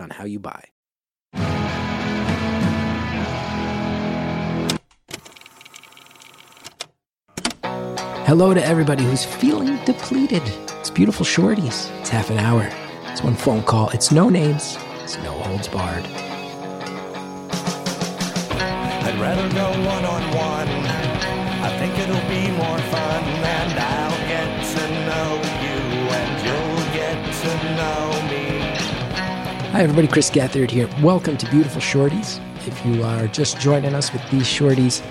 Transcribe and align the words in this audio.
on 0.00 0.10
how 0.10 0.24
you 0.24 0.38
buy. 0.38 0.64
Hello 8.26 8.54
to 8.54 8.64
everybody 8.64 9.04
who's 9.04 9.24
feeling 9.24 9.78
depleted. 9.84 10.42
It's 10.80 10.90
beautiful 10.90 11.26
shorties. 11.26 11.90
It's 12.00 12.08
half 12.08 12.30
an 12.30 12.38
hour. 12.38 12.68
It's 13.12 13.22
one 13.22 13.34
phone 13.34 13.62
call. 13.62 13.90
It's 13.90 14.10
no 14.10 14.28
names. 14.28 14.78
It's 15.02 15.18
no 15.18 15.32
holds 15.32 15.68
barred. 15.68 16.06
I'd 19.06 19.18
rather 19.20 19.48
go 19.54 19.70
one 19.86 20.04
on 20.04 20.22
one. 20.34 20.68
I 21.62 21.68
think 21.78 21.98
it'll 21.98 22.28
be 22.28 22.50
more 22.56 22.78
fun, 22.78 23.24
and 23.24 23.78
I'll 23.78 24.23
Hi, 29.74 29.82
everybody. 29.82 30.06
Chris 30.06 30.30
Gethard 30.30 30.70
here. 30.70 30.88
Welcome 31.02 31.36
to 31.36 31.50
Beautiful 31.50 31.80
Shorties. 31.80 32.38
If 32.64 32.86
you 32.86 33.02
are 33.02 33.26
just 33.26 33.58
joining 33.58 33.92
us 33.92 34.12
with 34.12 34.22
these 34.30 34.44
shorties, 34.44 35.02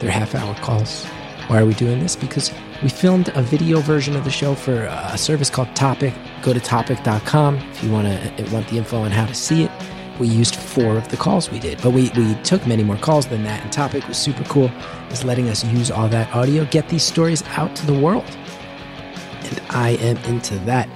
they're 0.00 0.10
half 0.10 0.34
hour 0.34 0.54
calls. 0.62 1.04
Why 1.48 1.60
are 1.60 1.66
we 1.66 1.74
doing 1.74 2.00
this? 2.00 2.16
Because 2.16 2.50
we 2.82 2.88
filmed 2.88 3.28
a 3.34 3.42
video 3.42 3.80
version 3.80 4.16
of 4.16 4.24
the 4.24 4.30
show 4.30 4.54
for 4.54 4.84
a 4.84 5.18
service 5.18 5.50
called 5.50 5.76
Topic. 5.76 6.14
Go 6.40 6.54
to 6.54 6.58
topic.com 6.58 7.56
if 7.58 7.84
you 7.84 7.92
want 7.92 8.08
to 8.08 8.50
want 8.50 8.66
the 8.68 8.78
info 8.78 8.96
on 8.96 9.10
how 9.10 9.26
to 9.26 9.34
see 9.34 9.64
it. 9.64 9.70
We 10.18 10.26
used 10.26 10.56
four 10.56 10.96
of 10.96 11.06
the 11.08 11.18
calls 11.18 11.50
we 11.50 11.58
did, 11.58 11.82
but 11.82 11.90
we, 11.90 12.10
we 12.16 12.34
took 12.36 12.66
many 12.66 12.84
more 12.84 12.96
calls 12.96 13.26
than 13.26 13.42
that. 13.42 13.62
And 13.62 13.70
Topic 13.70 14.08
was 14.08 14.16
super 14.16 14.44
cool, 14.44 14.70
is 15.10 15.22
letting 15.22 15.50
us 15.50 15.64
use 15.64 15.90
all 15.90 16.08
that 16.08 16.34
audio, 16.34 16.64
get 16.64 16.88
these 16.88 17.02
stories 17.02 17.42
out 17.58 17.76
to 17.76 17.84
the 17.84 18.00
world. 18.00 18.24
And 19.42 19.60
I 19.68 19.98
am 20.00 20.16
into 20.24 20.58
that. 20.60 20.88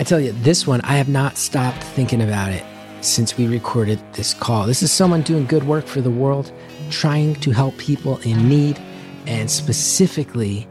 I 0.00 0.02
tell 0.02 0.18
you, 0.18 0.32
this 0.32 0.66
one, 0.66 0.80
I 0.80 0.94
have 0.94 1.10
not 1.10 1.36
stopped 1.36 1.82
thinking 1.82 2.22
about 2.22 2.52
it 2.52 2.64
since 3.02 3.36
we 3.36 3.46
recorded 3.46 4.00
this 4.14 4.32
call. 4.32 4.64
This 4.64 4.82
is 4.82 4.90
someone 4.90 5.20
doing 5.20 5.44
good 5.44 5.64
work 5.64 5.86
for 5.86 6.00
the 6.00 6.10
world, 6.10 6.50
trying 6.88 7.34
to 7.40 7.50
help 7.50 7.76
people 7.76 8.16
in 8.20 8.48
need, 8.48 8.80
and 9.26 9.50
specifically 9.50 10.66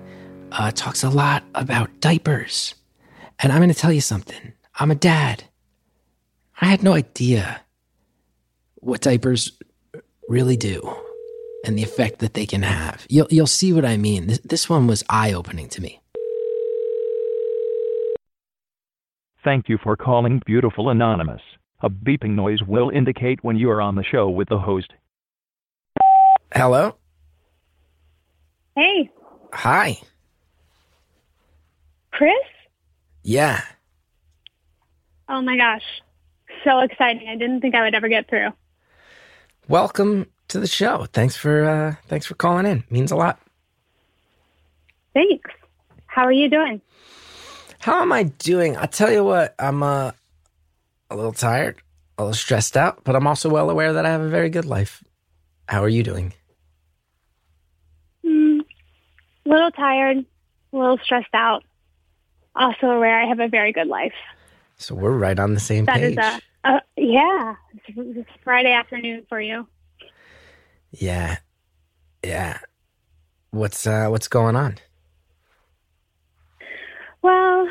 uh, 0.53 0.72
talks 0.72 1.03
a 1.03 1.11
lot 1.11 1.44
about 1.53 1.91
diapers. 2.00 2.73
And 3.38 3.52
I'm 3.52 3.59
going 3.59 3.69
to 3.69 3.75
tell 3.75 3.91
you 3.94 4.02
something. 4.02 4.53
I'm 4.80 4.89
a 4.89 4.95
dad. 4.95 5.44
I 6.59 6.66
had 6.66 6.81
no 6.81 6.94
idea 6.94 7.61
what 8.77 9.02
diapers 9.02 9.52
really 10.27 10.57
do 10.57 10.91
and 11.66 11.77
the 11.77 11.83
effect 11.83 12.17
that 12.17 12.33
they 12.33 12.47
can 12.47 12.63
have. 12.63 13.05
You'll, 13.09 13.27
you'll 13.30 13.45
see 13.45 13.73
what 13.73 13.85
I 13.85 13.95
mean. 13.95 14.25
This, 14.25 14.39
this 14.39 14.67
one 14.67 14.88
was 14.88 15.03
eye 15.07 15.33
opening 15.33 15.69
to 15.69 15.81
me. 15.81 15.98
Thank 19.43 19.69
you 19.69 19.77
for 19.81 19.95
calling 19.95 20.41
Beautiful 20.45 20.89
Anonymous. 20.89 21.41
A 21.81 21.89
beeping 21.89 22.31
noise 22.31 22.61
will 22.61 22.89
indicate 22.89 23.43
when 23.43 23.55
you 23.55 23.69
are 23.71 23.81
on 23.81 23.95
the 23.95 24.03
show 24.03 24.29
with 24.29 24.49
the 24.49 24.59
host. 24.59 24.91
Hello? 26.53 26.95
Hey, 28.75 29.09
Hi. 29.53 29.97
Chris? 32.11 32.31
Yeah. 33.23 33.61
Oh 35.28 35.41
my 35.41 35.57
gosh. 35.57 35.83
So 36.63 36.79
exciting. 36.79 37.28
I 37.29 37.35
didn't 37.35 37.61
think 37.61 37.75
I 37.75 37.81
would 37.83 37.95
ever 37.95 38.09
get 38.09 38.29
through. 38.29 38.49
Welcome 39.67 40.28
to 40.49 40.59
the 40.59 40.67
show. 40.67 41.05
Thanks 41.13 41.35
for 41.35 41.63
uh, 41.66 41.95
thanks 42.07 42.25
for 42.25 42.35
calling 42.35 42.66
in. 42.66 42.83
Means 42.89 43.11
a 43.11 43.16
lot. 43.16 43.39
Thanks. 45.13 45.51
How 46.07 46.23
are 46.25 46.31
you 46.31 46.49
doing? 46.49 46.81
How 47.79 48.01
am 48.01 48.12
I 48.12 48.23
doing? 48.23 48.75
I'll 48.78 48.88
tell 48.88 49.12
you 49.12 49.23
what, 49.23 49.56
I'm 49.57 49.81
uh, 49.84 50.12
a 51.09 51.16
little 51.16 51.31
tired, 51.31 51.78
a 52.17 52.23
little 52.23 52.34
stressed 52.34 52.75
out, 52.75 53.03
but 53.03 53.16
I'm 53.16 53.25
also 53.28 53.50
well 53.50 53.69
aware 53.69 53.94
that 53.94 54.06
I 54.06 54.09
have 54.09 54.22
a 54.22 54.29
very 54.29 54.50
good 54.50 54.66
life. 54.66 55.03
How 55.67 55.81
are 55.84 55.90
you 55.90 56.03
doing? 56.03 56.34
Mm, 58.25 58.62
a 59.45 59.50
little 59.50 59.72
tired, 59.72 60.17
a 60.73 60.78
little 60.78 60.97
stressed 61.03 61.34
out. 61.34 61.63
Also 62.56 62.88
aware 62.88 63.22
I 63.22 63.28
have 63.28 63.40
a 63.40 63.47
very 63.47 63.72
good 63.72 63.88
life. 63.88 64.13
So 64.78 64.96
we're 64.96 65.17
right 65.17 65.40
on 65.40 65.53
the 65.53 65.59
same 65.59 65.85
That 65.85 65.96
page. 65.97 66.17
is 66.17 66.17
a, 66.17 66.41
a 66.66 66.81
yeah. 66.97 67.56
It's, 67.73 67.97
it's 67.97 68.29
Friday 68.44 68.72
afternoon 68.73 69.25
for 69.29 69.40
you. 69.40 69.67
yeah. 70.91 71.38
Yeah. 72.23 72.59
What's 73.51 73.88
uh 73.88 74.07
what's 74.09 74.28
going 74.28 74.56
on? 74.56 74.78
Well, 77.22 77.68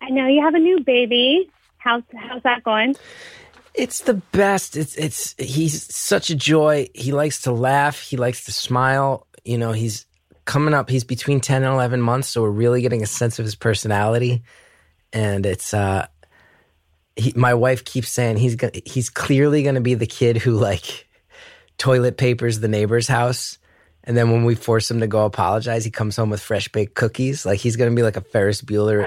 I 0.00 0.10
know 0.10 0.26
you 0.26 0.42
have 0.42 0.54
a 0.54 0.58
new 0.58 0.80
baby. 0.80 1.50
How's 1.78 2.02
how's 2.14 2.42
that 2.42 2.62
going? 2.62 2.96
It's 3.74 4.00
the 4.00 4.14
best. 4.14 4.76
It's 4.76 4.94
it's 4.96 5.34
he's 5.38 5.94
such 5.94 6.30
a 6.30 6.34
joy. 6.34 6.88
He 6.94 7.12
likes 7.12 7.42
to 7.42 7.52
laugh. 7.52 8.00
He 8.00 8.16
likes 8.16 8.44
to 8.44 8.52
smile. 8.52 9.26
You 9.44 9.58
know, 9.58 9.72
he's 9.72 10.06
coming 10.44 10.74
up. 10.74 10.90
He's 10.90 11.04
between 11.04 11.40
ten 11.40 11.62
and 11.62 11.72
eleven 11.72 12.00
months, 12.00 12.28
so 12.28 12.42
we're 12.42 12.50
really 12.50 12.82
getting 12.82 13.02
a 13.02 13.06
sense 13.06 13.38
of 13.38 13.44
his 13.44 13.54
personality. 13.54 14.42
And 15.12 15.46
it's 15.46 15.72
uh, 15.72 16.06
he, 17.16 17.32
my 17.34 17.54
wife 17.54 17.84
keeps 17.84 18.10
saying 18.10 18.36
he's 18.36 18.56
gonna, 18.56 18.80
he's 18.84 19.08
clearly 19.10 19.62
going 19.62 19.74
to 19.74 19.80
be 19.80 19.94
the 19.94 20.06
kid 20.06 20.36
who 20.36 20.52
like 20.52 21.08
toilet 21.78 22.16
papers 22.16 22.60
the 22.60 22.68
neighbor's 22.68 23.08
house. 23.08 23.58
And 24.04 24.16
then 24.16 24.30
when 24.32 24.44
we 24.44 24.54
force 24.54 24.90
him 24.90 25.00
to 25.00 25.06
go 25.06 25.24
apologize, 25.24 25.84
he 25.84 25.90
comes 25.90 26.16
home 26.16 26.30
with 26.30 26.42
fresh 26.42 26.68
baked 26.68 26.94
cookies. 26.94 27.46
Like 27.46 27.60
he's 27.60 27.76
going 27.76 27.90
to 27.90 27.94
be 27.96 28.02
like 28.02 28.16
a 28.16 28.20
Ferris 28.20 28.60
Bueller 28.62 29.06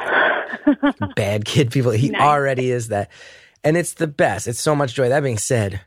bad 1.15 1.45
kid. 1.45 1.71
People, 1.71 1.91
he 1.91 2.09
Nice. 2.09 2.21
already 2.21 2.71
is 2.71 2.87
that. 2.89 3.11
And 3.63 3.75
it's 3.77 3.93
the 3.95 4.07
best. 4.07 4.47
It's 4.47 4.61
so 4.61 4.75
much 4.75 4.93
joy. 4.93 5.09
That 5.09 5.23
being 5.23 5.37
said, 5.37 5.81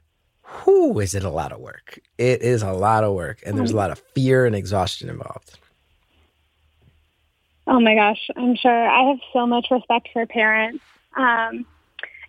whoo, 0.67 0.99
is 0.99 1.15
it 1.15 1.25
a 1.25 1.31
lot 1.31 1.53
of 1.53 1.61
work? 1.61 1.99
It 2.19 2.43
is 2.43 2.63
a 2.63 2.73
lot 2.73 3.05
of 3.05 3.15
work. 3.15 3.39
And 3.47 3.57
there's 3.57 3.71
a 3.71 3.77
lot 3.77 3.91
of 3.91 3.99
fear 4.15 4.45
and 4.47 4.55
exhaustion 4.55 5.09
involved. 5.09 5.59
Oh 7.67 7.81
my 7.81 7.95
gosh, 7.95 8.31
I'm 8.37 8.57
sure. 8.57 8.89
I 8.89 9.09
have 9.09 9.19
so 9.33 9.47
much 9.47 9.67
respect 9.71 10.09
for 10.13 10.25
parents. 10.27 10.83
Um, 11.17 11.67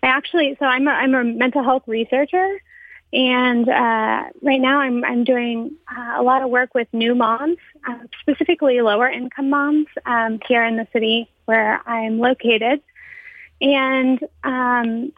I 0.02 0.06
actually, 0.08 0.54
so 0.58 0.66
I'm 0.66 0.86
a, 0.86 0.90
I'm 0.90 1.14
a 1.14 1.24
mental 1.24 1.62
health 1.64 1.84
researcher, 1.86 2.60
and 3.12 3.68
uh, 3.68 4.24
right 4.42 4.60
now 4.60 4.80
I'm 4.80 5.04
I'm 5.04 5.24
doing 5.24 5.72
uh, 5.90 6.14
a 6.16 6.22
lot 6.22 6.42
of 6.42 6.50
work 6.50 6.74
with 6.74 6.88
new 6.92 7.14
moms, 7.14 7.58
uh, 7.88 7.98
specifically 8.20 8.80
lower 8.80 9.08
income 9.08 9.50
moms 9.50 9.86
um, 10.06 10.40
here 10.46 10.64
in 10.64 10.76
the 10.76 10.86
city 10.92 11.28
where 11.46 11.80
I'm 11.88 12.18
located, 12.18 12.80
and 13.60 14.20
um, 14.44 15.12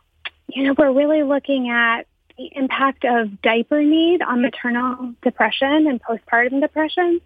you 0.48 0.64
know 0.64 0.74
we're 0.76 0.92
really 0.92 1.22
looking 1.22 1.68
at 1.68 2.06
the 2.38 2.50
impact 2.56 3.04
of 3.04 3.42
diaper 3.42 3.82
need 3.82 4.22
on 4.22 4.40
maternal 4.40 5.14
depression 5.22 5.86
and 5.86 6.02
postpartum 6.02 6.60
depression. 6.60 7.20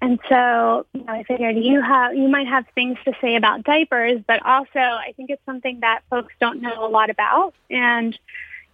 And 0.00 0.20
so, 0.28 0.86
you 0.92 1.04
know, 1.04 1.12
I 1.12 1.22
figured 1.22 1.56
you 1.56 1.80
have 1.80 2.14
you 2.14 2.28
might 2.28 2.46
have 2.46 2.66
things 2.74 2.98
to 3.06 3.12
say 3.20 3.36
about 3.36 3.64
diapers, 3.64 4.20
but 4.26 4.44
also 4.44 4.78
I 4.78 5.12
think 5.16 5.30
it's 5.30 5.44
something 5.46 5.80
that 5.80 6.02
folks 6.10 6.34
don't 6.38 6.60
know 6.60 6.86
a 6.86 6.88
lot 6.88 7.08
about. 7.10 7.54
And, 7.70 8.18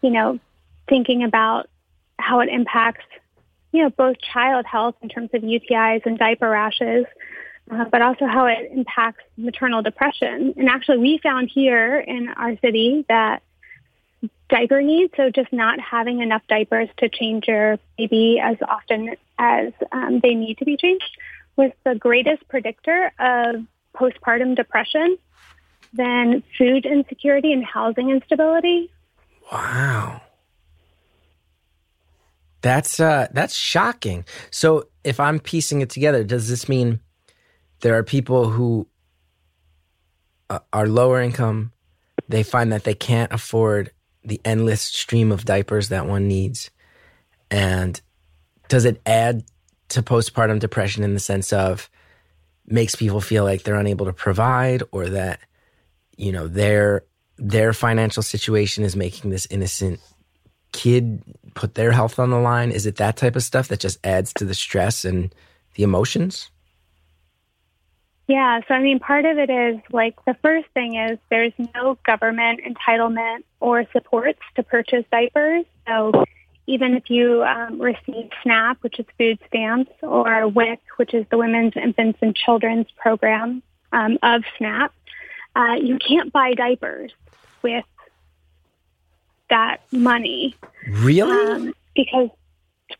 you 0.01 0.11
know, 0.11 0.41
thinking 0.93 1.25
about 1.25 1.71
how 2.19 2.41
it 2.41 2.51
impacts, 2.51 3.07
you 3.73 3.83
know, 3.83 3.89
both 3.89 4.17
child 4.21 4.67
health 4.67 4.95
in 5.01 5.09
terms 5.09 5.31
of 5.33 5.41
UTIs 5.41 6.05
and 6.05 6.19
diaper 6.19 6.51
rashes, 6.51 7.07
uh, 7.71 7.87
but 7.91 8.03
also 8.03 8.27
how 8.27 8.45
it 8.45 8.71
impacts 8.71 9.25
maternal 9.39 9.81
depression. 9.81 10.53
And 10.59 10.69
actually, 10.69 10.99
we 10.99 11.19
found 11.23 11.49
here 11.51 11.99
in 11.99 12.29
our 12.29 12.59
city 12.59 13.07
that 13.09 13.43
diaper 14.51 14.83
needs, 14.83 15.15
so 15.17 15.31
just 15.31 15.51
not 15.51 15.81
having 15.81 16.21
enough 16.21 16.43
diapers 16.47 16.91
to 16.99 17.09
change 17.09 17.49
your 17.49 17.79
baby 17.97 18.39
as 18.39 18.59
often 18.69 19.17
as 19.39 19.73
um, 19.93 20.21
they 20.23 20.35
need 20.35 20.59
to 20.59 20.67
be 20.67 20.77
changed, 20.77 21.17
was 21.57 21.71
the 21.85 21.95
greatest 21.95 22.47
predictor 22.49 23.13
of 23.19 23.65
postpartum 23.95 24.57
depression 24.57 25.17
than 25.95 26.43
food 26.59 26.85
insecurity 26.85 27.51
and 27.55 27.65
housing 27.65 28.11
instability. 28.11 28.93
Wow. 29.51 30.21
That's 32.63 33.01
uh 33.01 33.29
that's 33.33 33.55
shocking. 33.55 34.25
So 34.51 34.89
if 35.05 35.21
I'm 35.21 35.41
piecing 35.41 35.81
it 35.81 35.91
together, 35.91 36.25
does 36.25 36.49
this 36.49 36.69
mean 36.69 37.01
there 37.81 37.97
are 37.99 38.05
people 38.05 38.49
who 38.49 38.87
uh, 40.49 40.61
are 40.73 40.87
lower 40.87 41.21
income, 41.21 41.73
they 42.29 42.43
find 42.43 42.73
that 42.73 42.85
they 42.85 42.95
can't 42.95 43.33
afford 43.33 43.91
the 44.25 44.41
endless 44.45 44.83
stream 44.83 45.33
of 45.33 45.45
diapers 45.45 45.89
that 45.89 46.07
one 46.07 46.29
needs. 46.29 46.71
And 47.51 48.01
does 48.69 48.85
it 48.85 49.03
add 49.05 49.45
to 49.89 50.03
postpartum 50.03 50.59
depression 50.59 51.05
in 51.05 51.15
the 51.15 51.21
sense 51.21 51.53
of 51.53 51.91
makes 52.67 52.95
people 52.95 53.21
feel 53.21 53.45
like 53.45 53.63
they're 53.63 53.75
unable 53.75 54.07
to 54.07 54.13
provide 54.13 54.83
or 54.93 55.09
that 55.09 55.41
you 56.17 56.33
know 56.33 56.47
their 56.47 57.05
their 57.37 57.73
financial 57.73 58.23
situation 58.23 58.85
is 58.85 58.95
making 58.95 59.31
this 59.31 59.47
innocent 59.51 60.01
kid 60.73 61.23
put 61.55 61.75
their 61.75 61.93
health 61.93 62.19
on 62.19 62.31
the 62.31 62.39
line 62.39 62.71
is 62.71 62.87
it 62.87 62.97
that 62.97 63.17
type 63.17 63.37
of 63.37 63.43
stuff 63.43 63.69
that 63.69 63.81
just 63.81 63.99
adds 64.05 64.33
to 64.33 64.45
the 64.45 64.55
stress 64.55 65.05
and 65.05 65.35
the 65.75 65.83
emotions 65.83 66.51
yeah, 68.29 68.61
so 68.67 68.75
I 68.75 68.81
mean, 68.81 68.99
part 68.99 69.25
of 69.25 69.37
it 69.37 69.51
is 69.51 69.79
like 69.91 70.15
the 70.25 70.35
first 70.43 70.69
thing 70.73 70.95
is 70.95 71.19
there's 71.29 71.53
no 71.75 71.99
government 72.07 72.61
entitlement 72.65 73.43
or 73.61 73.85
supports 73.93 74.41
to 74.55 74.63
purchase 74.63 75.05
diapers. 75.11 75.65
So 75.87 76.25
even 76.67 76.95
if 76.95 77.11
you 77.11 77.43
um, 77.43 77.81
receive 77.81 78.31
SNAP, 78.43 78.79
which 78.83 78.99
is 78.99 79.07
food 79.19 79.39
stamps, 79.49 79.91
or 80.03 80.49
WIC, 80.49 80.81
which 80.97 81.15
is 81.15 81.27
the 81.31 81.37
Women's, 81.37 81.77
Infants, 81.77 82.21
and 82.23 82.35
Children's 82.35 82.87
Program 82.97 83.63
um, 83.93 84.19
of 84.23 84.45
SNAP, 84.57 84.95
uh, 85.57 85.77
you 85.83 85.99
can't 85.99 86.33
buy 86.33 86.55
diapers 86.55 87.13
with 87.63 87.85
that 89.53 89.81
money. 89.93 90.57
Really? 90.89 91.53
Um, 91.53 91.75
because 91.95 92.31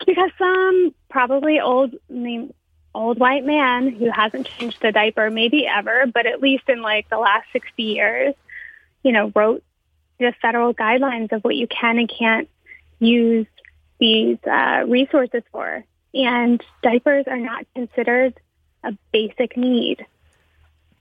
because 0.07 0.31
some 0.39 0.95
probably 1.11 1.61
old, 1.61 1.95
mean, 2.09 2.53
old 2.95 3.19
white 3.19 3.45
man 3.45 3.89
who 3.89 4.11
hasn't 4.11 4.47
changed 4.47 4.85
a 4.85 4.93
diaper 4.93 5.31
maybe 5.31 5.67
ever, 5.67 6.05
but 6.13 6.27
at 6.27 6.41
least 6.41 6.65
in 6.69 6.83
like 6.83 7.09
the 7.09 7.19
last 7.19 7.47
60 7.53 7.83
years, 7.83 8.35
you 9.03 9.13
know, 9.13 9.33
wrote 9.35 9.63
the 10.19 10.33
federal 10.41 10.75
guidelines 10.75 11.33
of 11.33 11.43
what 11.43 11.57
you 11.57 11.67
can 11.67 11.99
and 11.99 12.09
can't 12.09 12.49
use 12.99 13.47
these 13.99 14.39
uh, 14.47 14.85
resources 14.87 15.43
for. 15.51 15.85
And 16.15 16.63
diapers 16.83 17.25
are 17.27 17.39
not 17.39 17.67
considered 17.75 18.39
a 18.85 18.93
basic 19.13 19.57
need 19.57 20.05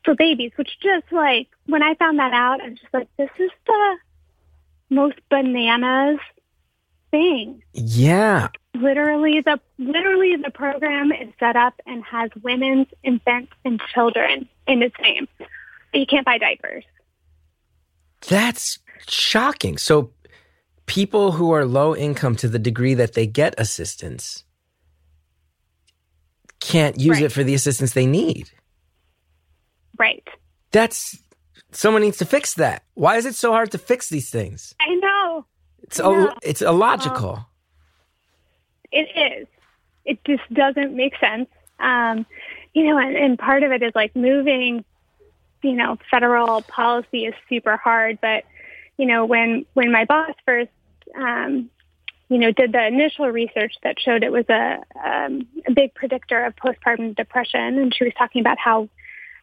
for 0.05 0.15
babies, 0.15 0.51
which 0.55 0.79
just 0.81 1.11
like 1.11 1.47
when 1.65 1.83
I 1.83 1.95
found 1.95 2.19
that 2.19 2.33
out, 2.33 2.61
I 2.61 2.69
was 2.69 2.79
just 2.79 2.93
like, 2.93 3.09
this 3.17 3.29
is 3.37 3.51
the 3.65 3.97
most 4.91 5.17
bananas 5.29 6.19
thing. 7.09 7.63
Yeah. 7.73 8.49
Literally 8.75 9.41
the 9.41 9.59
literally 9.79 10.35
the 10.35 10.51
program 10.51 11.11
is 11.11 11.29
set 11.39 11.55
up 11.55 11.73
and 11.87 12.03
has 12.03 12.29
women's, 12.43 12.87
infants, 13.03 13.51
and 13.65 13.81
children 13.93 14.47
in 14.67 14.83
its 14.83 14.95
name. 15.01 15.27
You 15.93 16.05
can't 16.05 16.25
buy 16.25 16.37
diapers. 16.37 16.83
That's 18.29 18.79
shocking. 19.07 19.77
So 19.77 20.11
people 20.85 21.31
who 21.33 21.51
are 21.51 21.65
low 21.65 21.95
income 21.95 22.35
to 22.37 22.47
the 22.47 22.59
degree 22.59 22.93
that 22.93 23.13
they 23.13 23.25
get 23.27 23.55
assistance 23.57 24.43
can't 26.59 26.99
use 26.99 27.15
Right. 27.17 27.23
it 27.23 27.31
for 27.31 27.43
the 27.43 27.53
assistance 27.55 27.93
they 27.93 28.05
need. 28.05 28.49
Right. 29.97 30.25
That's 30.71 31.21
someone 31.71 32.01
needs 32.01 32.17
to 32.17 32.25
fix 32.25 32.53
that. 32.55 32.83
Why 32.93 33.17
is 33.17 33.25
it 33.25 33.35
so 33.35 33.51
hard 33.51 33.71
to 33.71 33.77
fix 33.77 34.09
these 34.09 34.29
things? 34.29 34.75
I 34.79 34.93
know. 34.95 35.45
It's 35.83 35.99
Yeah. 35.99 36.05
il- 36.05 36.33
it's 36.43 36.61
illogical. 36.61 37.45
It 38.91 39.07
is. 39.15 39.47
It 40.05 40.23
just 40.25 40.53
doesn't 40.53 40.95
make 40.95 41.17
sense. 41.17 41.49
Um, 41.79 42.25
you 42.73 42.85
know, 42.85 42.97
and, 42.97 43.15
and 43.15 43.39
part 43.39 43.63
of 43.63 43.71
it 43.71 43.81
is 43.81 43.93
like 43.95 44.15
moving, 44.15 44.83
you 45.61 45.73
know, 45.73 45.97
federal 46.09 46.61
policy 46.63 47.25
is 47.25 47.33
super 47.49 47.77
hard. 47.77 48.19
But, 48.21 48.43
you 48.97 49.05
know, 49.05 49.25
when, 49.25 49.65
when 49.73 49.91
my 49.91 50.05
boss 50.05 50.33
first, 50.45 50.71
um, 51.15 51.69
you 52.29 52.37
know, 52.37 52.51
did 52.51 52.71
the 52.71 52.85
initial 52.85 53.27
research 53.29 53.75
that 53.83 53.99
showed 53.99 54.23
it 54.23 54.31
was 54.31 54.45
a, 54.49 54.79
um, 55.03 55.47
a 55.67 55.71
big 55.71 55.93
predictor 55.93 56.45
of 56.45 56.55
postpartum 56.55 57.15
depression, 57.15 57.77
and 57.77 57.93
she 57.93 58.05
was 58.05 58.13
talking 58.17 58.39
about 58.39 58.57
how, 58.57 58.87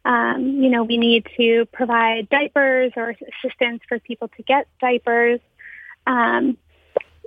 um, 0.08 0.62
you 0.62 0.70
know, 0.70 0.84
we 0.84 0.96
need 0.96 1.26
to 1.36 1.66
provide 1.66 2.30
diapers 2.30 2.92
or 2.96 3.14
assistance 3.44 3.82
for 3.86 3.98
people 3.98 4.28
to 4.38 4.42
get 4.42 4.66
diapers. 4.80 5.38
Um, 6.06 6.56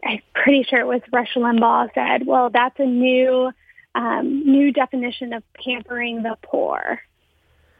I'm 0.03 0.19
pretty 0.33 0.63
sure 0.63 0.79
it 0.79 0.87
was 0.87 1.01
Rush 1.13 1.35
Limbaugh 1.35 1.93
said, 1.93 2.25
"Well, 2.25 2.49
that's 2.49 2.79
a 2.79 2.85
new 2.85 3.51
um, 3.93 4.43
new 4.47 4.73
definition 4.73 5.31
of 5.33 5.43
pampering 5.53 6.23
the 6.23 6.35
poor," 6.41 6.99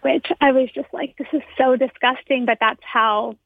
which 0.03 0.27
I 0.39 0.51
was 0.51 0.69
just 0.71 0.93
like, 0.93 1.17
"This 1.17 1.29
is 1.33 1.41
so 1.57 1.75
disgusting," 1.75 2.45
but 2.45 2.59
that's 2.59 2.83
how 2.83 3.37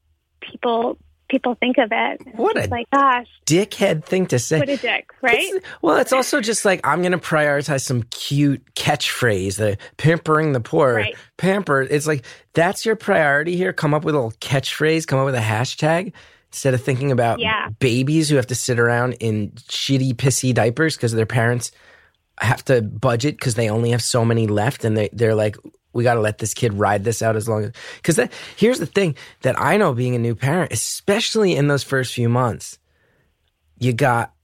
people 0.42 0.98
people 1.28 1.54
think 1.56 1.78
of 1.78 1.88
it. 1.92 2.20
What 2.36 2.56
a 2.56 2.68
like, 2.68 2.88
gosh, 2.92 3.26
Dickhead 3.46 4.04
thing 4.04 4.26
to 4.26 4.38
say. 4.38 4.58
what 4.58 4.68
a 4.68 4.76
dick, 4.76 5.10
right? 5.22 5.38
It's- 5.38 5.62
well, 5.82 5.96
it's 5.96 6.12
also 6.12 6.40
just 6.40 6.64
like 6.64 6.80
I'm 6.84 7.00
going 7.02 7.12
to 7.12 7.18
prioritize 7.18 7.82
some 7.82 8.02
cute 8.04 8.62
catchphrase, 8.74 9.56
the 9.56 9.76
pampering 9.96 10.52
the 10.52 10.60
poor. 10.60 10.94
Right. 10.94 11.16
Pamper. 11.36 11.82
It's 11.82 12.06
like 12.06 12.24
that's 12.54 12.86
your 12.86 12.96
priority 12.96 13.56
here. 13.56 13.72
Come 13.72 13.94
up 13.94 14.04
with 14.04 14.14
a 14.14 14.18
little 14.18 14.32
catchphrase. 14.40 15.06
Come 15.06 15.18
up 15.18 15.26
with 15.26 15.34
a 15.34 15.38
hashtag 15.40 16.12
instead 16.50 16.74
of 16.74 16.82
thinking 16.82 17.12
about 17.12 17.38
Yeah. 17.40 17.68
babies 17.80 18.28
who 18.28 18.36
have 18.36 18.46
to 18.46 18.54
sit 18.54 18.78
around 18.78 19.14
in 19.20 19.50
shitty, 19.68 20.14
pissy 20.14 20.54
diapers 20.54 20.96
because 20.96 21.12
their 21.12 21.26
parents 21.26 21.70
have 22.40 22.64
to 22.66 22.82
budget 22.82 23.36
because 23.38 23.54
they 23.54 23.70
only 23.70 23.90
have 23.90 24.02
so 24.02 24.24
many 24.24 24.46
left, 24.46 24.84
and 24.84 24.96
they 24.96 25.08
they're 25.12 25.34
like. 25.34 25.56
We 25.92 26.04
got 26.04 26.14
to 26.16 26.20
let 26.20 26.36
this 26.36 26.52
kid 26.52 26.74
ride 26.74 27.04
this 27.04 27.22
out 27.22 27.36
as 27.36 27.48
long 27.48 27.64
as, 27.64 27.72
because 28.02 28.20
here's 28.56 28.78
the 28.78 28.84
thing 28.84 29.16
that 29.40 29.58
I 29.58 29.78
know 29.78 29.94
being 29.94 30.14
a 30.14 30.18
new 30.18 30.34
parent, 30.34 30.70
especially 30.70 31.56
in 31.56 31.68
those 31.68 31.82
first 31.82 32.12
few 32.12 32.28
months, 32.28 32.78
you 33.78 33.94
got 33.94 34.34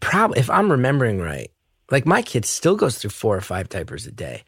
probably 0.00 0.38
if 0.38 0.50
I'm 0.50 0.70
remembering 0.70 1.18
right, 1.18 1.50
like 1.90 2.04
my 2.04 2.20
kid 2.20 2.44
still 2.44 2.76
goes 2.76 2.98
through 2.98 3.08
four 3.08 3.34
or 3.34 3.40
five 3.40 3.70
diapers 3.70 4.06
a 4.06 4.12
day. 4.12 4.44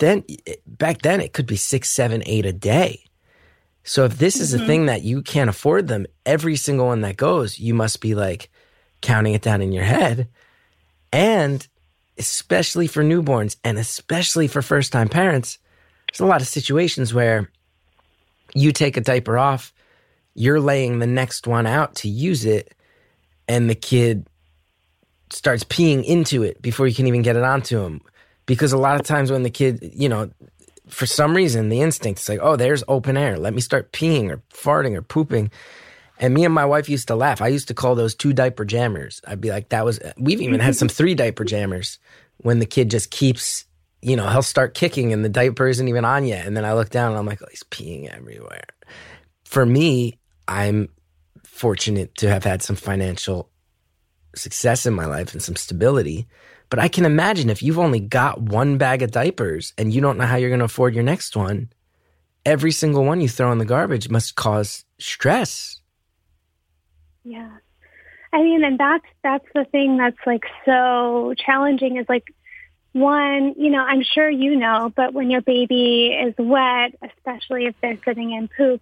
Then 0.00 0.24
back 0.66 1.02
then 1.02 1.20
it 1.20 1.32
could 1.32 1.46
be 1.46 1.54
six, 1.54 1.90
seven, 1.90 2.24
eight 2.26 2.44
a 2.44 2.52
day. 2.52 3.04
So 3.84 4.04
if 4.04 4.18
this 4.18 4.40
is 4.40 4.52
a 4.52 4.56
mm-hmm. 4.56 4.66
thing 4.66 4.86
that 4.86 5.02
you 5.02 5.22
can't 5.22 5.48
afford 5.48 5.86
them, 5.86 6.06
every 6.26 6.56
single 6.56 6.86
one 6.86 7.02
that 7.02 7.16
goes, 7.16 7.60
you 7.60 7.72
must 7.72 8.00
be 8.00 8.16
like 8.16 8.50
counting 9.00 9.34
it 9.34 9.42
down 9.42 9.62
in 9.62 9.70
your 9.70 9.84
head. 9.84 10.26
And 11.12 11.64
especially 12.18 12.86
for 12.86 13.02
newborns 13.02 13.56
and 13.64 13.78
especially 13.78 14.48
for 14.48 14.62
first 14.62 14.92
time 14.92 15.08
parents, 15.08 15.58
there's 16.10 16.20
a 16.20 16.26
lot 16.26 16.40
of 16.40 16.48
situations 16.48 17.12
where 17.12 17.50
you 18.54 18.72
take 18.72 18.96
a 18.96 19.00
diaper 19.00 19.38
off, 19.38 19.72
you're 20.34 20.60
laying 20.60 20.98
the 20.98 21.06
next 21.06 21.46
one 21.46 21.66
out 21.66 21.96
to 21.96 22.08
use 22.08 22.44
it, 22.44 22.74
and 23.48 23.68
the 23.68 23.74
kid 23.74 24.26
starts 25.30 25.64
peeing 25.64 26.04
into 26.04 26.42
it 26.42 26.60
before 26.62 26.86
you 26.86 26.94
can 26.94 27.06
even 27.06 27.22
get 27.22 27.36
it 27.36 27.42
onto 27.42 27.82
him. 27.82 28.00
Because 28.46 28.72
a 28.72 28.78
lot 28.78 29.00
of 29.00 29.06
times 29.06 29.30
when 29.30 29.42
the 29.42 29.50
kid, 29.50 29.90
you 29.94 30.08
know, 30.08 30.30
for 30.88 31.06
some 31.06 31.34
reason, 31.34 31.68
the 31.68 31.80
instinct 31.80 32.20
is 32.20 32.28
like, 32.28 32.40
oh, 32.42 32.56
there's 32.56 32.84
open 32.88 33.16
air. 33.16 33.38
Let 33.38 33.54
me 33.54 33.60
start 33.60 33.92
peeing 33.92 34.30
or 34.30 34.42
farting 34.52 34.96
or 34.96 35.02
pooping. 35.02 35.50
And 36.24 36.32
me 36.32 36.46
and 36.46 36.54
my 36.54 36.64
wife 36.64 36.88
used 36.88 37.08
to 37.08 37.16
laugh. 37.16 37.42
I 37.42 37.48
used 37.48 37.68
to 37.68 37.74
call 37.74 37.94
those 37.94 38.14
two 38.14 38.32
diaper 38.32 38.64
jammers. 38.64 39.20
I'd 39.26 39.42
be 39.42 39.50
like, 39.50 39.68
that 39.68 39.84
was, 39.84 40.00
we've 40.16 40.40
even 40.40 40.58
had 40.58 40.74
some 40.74 40.88
three 40.88 41.14
diaper 41.14 41.44
jammers 41.44 41.98
when 42.38 42.60
the 42.60 42.66
kid 42.66 42.90
just 42.90 43.10
keeps, 43.10 43.66
you 44.00 44.16
know, 44.16 44.26
he'll 44.30 44.40
start 44.40 44.72
kicking 44.72 45.12
and 45.12 45.22
the 45.22 45.28
diaper 45.28 45.68
isn't 45.68 45.86
even 45.86 46.06
on 46.06 46.24
yet. 46.24 46.46
And 46.46 46.56
then 46.56 46.64
I 46.64 46.72
look 46.72 46.88
down 46.88 47.10
and 47.10 47.18
I'm 47.18 47.26
like, 47.26 47.42
oh, 47.42 47.46
he's 47.50 47.62
peeing 47.64 48.08
everywhere. 48.08 48.64
For 49.44 49.66
me, 49.66 50.18
I'm 50.48 50.88
fortunate 51.42 52.14
to 52.16 52.30
have 52.30 52.42
had 52.42 52.62
some 52.62 52.76
financial 52.76 53.50
success 54.34 54.86
in 54.86 54.94
my 54.94 55.04
life 55.04 55.34
and 55.34 55.42
some 55.42 55.56
stability. 55.56 56.26
But 56.70 56.78
I 56.78 56.88
can 56.88 57.04
imagine 57.04 57.50
if 57.50 57.62
you've 57.62 57.78
only 57.78 58.00
got 58.00 58.40
one 58.40 58.78
bag 58.78 59.02
of 59.02 59.10
diapers 59.10 59.74
and 59.76 59.92
you 59.92 60.00
don't 60.00 60.16
know 60.16 60.24
how 60.24 60.36
you're 60.36 60.48
going 60.48 60.60
to 60.60 60.64
afford 60.64 60.94
your 60.94 61.04
next 61.04 61.36
one, 61.36 61.68
every 62.46 62.72
single 62.72 63.04
one 63.04 63.20
you 63.20 63.28
throw 63.28 63.52
in 63.52 63.58
the 63.58 63.66
garbage 63.66 64.08
must 64.08 64.36
cause 64.36 64.86
stress. 64.98 65.82
Yeah. 67.24 67.50
I 68.32 68.42
mean, 68.42 68.64
and 68.64 68.78
that's 68.78 69.06
that's 69.22 69.46
the 69.54 69.64
thing 69.64 69.96
that's 69.96 70.18
like 70.26 70.44
so 70.64 71.34
challenging 71.36 71.96
is 71.96 72.06
like 72.08 72.34
one, 72.92 73.54
you 73.56 73.70
know, 73.70 73.80
I'm 73.80 74.02
sure 74.02 74.28
you 74.30 74.56
know, 74.56 74.92
but 74.94 75.12
when 75.14 75.30
your 75.30 75.40
baby 75.40 76.08
is 76.08 76.34
wet, 76.38 76.94
especially 77.02 77.66
if 77.66 77.74
they're 77.80 77.98
sitting 78.04 78.32
in 78.32 78.48
poop, 78.48 78.80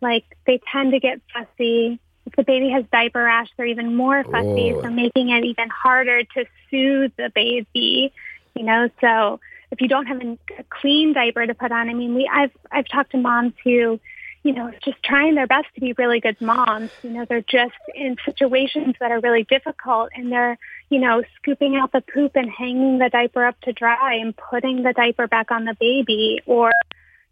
like 0.00 0.24
they 0.46 0.60
tend 0.72 0.92
to 0.92 1.00
get 1.00 1.20
fussy. 1.32 1.98
If 2.26 2.36
the 2.36 2.42
baby 2.42 2.70
has 2.70 2.84
diaper 2.92 3.24
rash, 3.24 3.48
they're 3.56 3.66
even 3.66 3.96
more 3.96 4.22
fussy, 4.24 4.72
Oh. 4.74 4.82
so 4.82 4.90
making 4.90 5.30
it 5.30 5.44
even 5.44 5.68
harder 5.70 6.22
to 6.22 6.44
soothe 6.70 7.12
the 7.16 7.30
baby. 7.34 8.12
You 8.54 8.62
know, 8.64 8.90
so 9.00 9.40
if 9.70 9.80
you 9.80 9.88
don't 9.88 10.06
have 10.06 10.20
a, 10.20 10.38
a 10.58 10.64
clean 10.68 11.12
diaper 11.14 11.46
to 11.46 11.54
put 11.54 11.72
on, 11.72 11.88
I 11.88 11.94
mean, 11.94 12.14
we 12.14 12.28
I've 12.32 12.52
I've 12.70 12.88
talked 12.88 13.12
to 13.12 13.18
moms 13.18 13.54
who 13.64 13.98
you 14.42 14.52
know, 14.52 14.72
just 14.82 15.02
trying 15.02 15.34
their 15.34 15.46
best 15.46 15.66
to 15.74 15.80
be 15.80 15.92
really 15.98 16.20
good 16.20 16.40
moms. 16.40 16.90
You 17.02 17.10
know, 17.10 17.24
they're 17.26 17.42
just 17.42 17.74
in 17.94 18.16
situations 18.24 18.94
that 19.00 19.10
are 19.10 19.20
really 19.20 19.44
difficult 19.44 20.10
and 20.14 20.32
they're, 20.32 20.58
you 20.88 20.98
know, 20.98 21.22
scooping 21.36 21.76
out 21.76 21.92
the 21.92 22.00
poop 22.00 22.32
and 22.36 22.50
hanging 22.50 22.98
the 22.98 23.10
diaper 23.10 23.44
up 23.44 23.60
to 23.62 23.72
dry 23.72 24.14
and 24.14 24.34
putting 24.36 24.82
the 24.82 24.92
diaper 24.94 25.26
back 25.26 25.50
on 25.50 25.66
the 25.66 25.74
baby 25.78 26.40
or, 26.46 26.70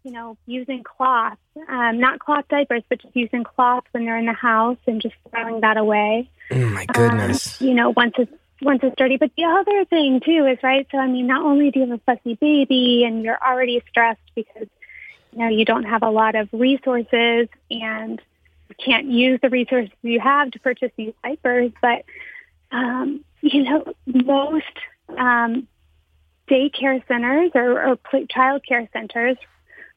you 0.03 0.11
know, 0.11 0.37
using 0.45 0.83
cloth, 0.83 1.37
um, 1.67 1.99
not 1.99 2.19
cloth 2.19 2.45
diapers, 2.47 2.83
but 2.89 3.01
just 3.01 3.15
using 3.15 3.43
cloth 3.43 3.85
when 3.91 4.05
they're 4.05 4.17
in 4.17 4.27
the 4.27 4.33
house 4.33 4.77
and 4.85 5.01
just 5.01 5.15
throwing 5.31 5.61
that 5.61 5.77
away. 5.77 6.29
Oh 6.51 6.69
my 6.69 6.85
goodness. 6.85 7.59
Um, 7.59 7.67
you 7.67 7.73
know, 7.73 7.89
once 7.89 8.13
it's 8.19 8.31
once 8.61 8.81
it's 8.83 8.95
dirty. 8.97 9.17
But 9.17 9.31
the 9.35 9.45
other 9.45 9.85
thing 9.85 10.21
too 10.23 10.45
is 10.45 10.59
right. 10.61 10.85
So 10.91 10.99
I 10.99 11.07
mean, 11.07 11.25
not 11.25 11.43
only 11.43 11.71
do 11.71 11.79
you 11.79 11.89
have 11.89 11.99
a 11.99 12.01
fussy 12.03 12.35
baby 12.35 13.03
and 13.05 13.23
you're 13.23 13.39
already 13.41 13.81
stressed 13.89 14.19
because 14.35 14.67
you 15.31 15.39
know 15.39 15.49
you 15.49 15.65
don't 15.65 15.83
have 15.83 16.03
a 16.03 16.09
lot 16.09 16.35
of 16.35 16.49
resources 16.51 17.47
and 17.69 18.21
you 18.69 18.75
can't 18.83 19.07
use 19.07 19.39
the 19.41 19.49
resources 19.49 19.91
you 20.01 20.19
have 20.19 20.51
to 20.51 20.59
purchase 20.59 20.91
these 20.95 21.13
diapers, 21.23 21.71
but 21.81 22.05
um, 22.71 23.23
you 23.41 23.63
know 23.63 23.93
most 24.05 24.65
um, 25.17 25.67
daycare 26.47 27.05
centers 27.07 27.51
or, 27.55 27.89
or 27.89 27.97
child 28.29 28.63
care 28.67 28.87
centers 28.93 29.37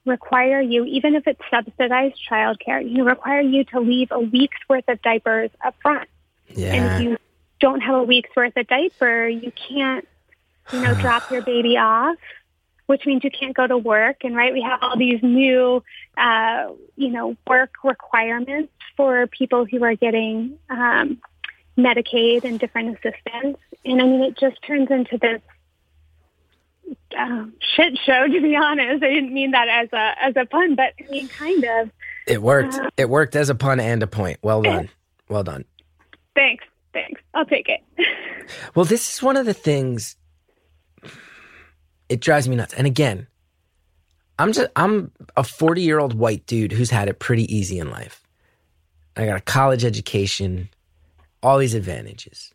require 0.05 0.61
you, 0.61 0.85
even 0.85 1.15
if 1.15 1.27
it's 1.27 1.41
subsidized 1.51 2.21
child 2.29 2.59
care, 2.61 2.81
you 2.81 3.05
require 3.05 3.41
you 3.41 3.65
to 3.65 3.81
leave 3.81 4.09
a 4.11 4.21
week's 4.21 4.59
worth 4.69 4.89
of 4.89 5.01
diapers 5.03 5.51
up 5.65 5.75
front. 5.81 6.09
Yeah. 6.49 6.75
And 6.75 6.85
if 6.87 7.03
you 7.03 7.19
don't 7.61 7.81
have 7.81 7.95
a 7.95 8.03
week's 8.03 8.35
worth 8.35 8.57
of 8.57 8.67
diaper, 8.67 9.29
you 9.29 9.53
can't, 9.69 10.07
you 10.73 10.81
know, 10.81 10.95
drop 11.01 11.31
your 11.31 11.43
baby 11.43 11.77
off, 11.77 12.17
which 12.87 13.07
means 13.07 13.25
you 13.25 13.31
can't 13.31 13.55
go 13.55 13.67
to 13.67 13.79
work. 13.79 14.19
And 14.25 14.37
right, 14.37 14.53
we 14.53 14.63
have 14.63 14.81
all 14.83 14.97
these 14.99 15.23
new, 15.23 15.83
uh, 16.17 16.69
you 16.97 17.11
know, 17.11 17.37
work 17.47 17.73
requirements 17.85 18.73
for 18.97 19.27
people 19.27 19.65
who 19.65 19.83
are 19.85 19.95
getting 19.95 20.59
um, 20.69 21.21
Medicaid 21.79 22.45
and 22.45 22.59
different 22.59 22.91
assistance. 22.99 23.59
And 23.85 24.01
I 24.01 24.05
mean, 24.05 24.23
it 24.23 24.39
just 24.39 24.63
turns 24.67 24.91
into 24.91 25.19
this 25.19 25.41
um, 27.17 27.55
shit 27.77 27.99
show. 28.05 28.27
To 28.33 28.41
be 28.41 28.57
honest, 28.57 29.03
I 29.03 29.09
didn't 29.09 29.33
mean 29.33 29.53
that 29.53 29.69
as 29.69 29.89
a 29.93 30.15
as 30.23 30.35
a 30.37 30.47
pun, 30.47 30.75
but 30.75 30.93
I 31.01 31.11
mean, 31.11 31.29
kind 31.29 31.65
of. 31.65 31.91
It 32.27 32.43
worked. 32.43 32.75
Uh, 32.75 32.91
it 32.97 33.09
worked 33.09 33.37
as 33.37 33.51
a 33.51 33.55
pun 33.55 33.81
and 33.81 34.03
a 34.03 34.07
point. 34.07 34.39
Well 34.43 34.63
done. 34.63 34.89
Well 35.29 35.43
done. 35.43 35.65
Thanks. 36.35 36.65
Thanks. 36.93 37.21
I'll 37.35 37.47
take 37.47 37.69
it. 37.69 37.81
well, 38.75 38.85
this 38.85 39.15
is 39.15 39.23
one 39.23 39.37
of 39.37 39.47
the 39.47 39.55
things. 39.55 40.17
It 42.13 42.21
drives 42.21 42.47
me 42.47 42.57
nuts. 42.57 42.75
And 42.75 42.87
again, 42.87 43.27
I'm 44.39 44.53
just 44.53 44.71
I'm 44.77 45.11
a 45.35 45.43
40 45.43 45.81
year 45.81 45.99
old 45.99 46.13
white 46.13 46.45
dude 46.45 46.73
who's 46.73 46.91
had 46.91 47.09
it 47.09 47.19
pretty 47.19 47.53
easy 47.55 47.79
in 47.79 47.91
life. 47.91 48.23
I 49.17 49.25
got 49.25 49.39
a 49.39 49.41
college 49.41 49.83
education, 49.83 50.69
all 51.43 51.57
these 51.57 51.73
advantages. 51.73 52.53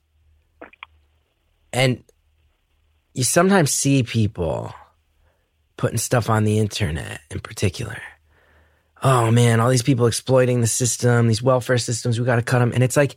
And 1.74 2.04
you 3.16 3.24
sometimes 3.24 3.72
see 3.72 4.04
people 4.04 4.76
putting 5.76 5.98
stuff 5.98 6.30
on 6.30 6.44
the 6.44 6.60
internet 6.60 7.22
in 7.32 7.40
particular. 7.40 8.00
Oh 9.02 9.32
man, 9.32 9.60
all 9.60 9.70
these 9.72 9.82
people 9.82 10.06
exploiting 10.06 10.62
the 10.62 10.68
system, 10.68 11.28
these 11.28 11.42
welfare 11.42 11.80
systems, 11.80 12.20
we 12.20 12.26
got 12.28 12.36
to 12.36 12.44
cut 12.44 12.60
them. 12.60 12.74
And 12.74 12.84
it's 12.84 12.98
like, 12.98 13.16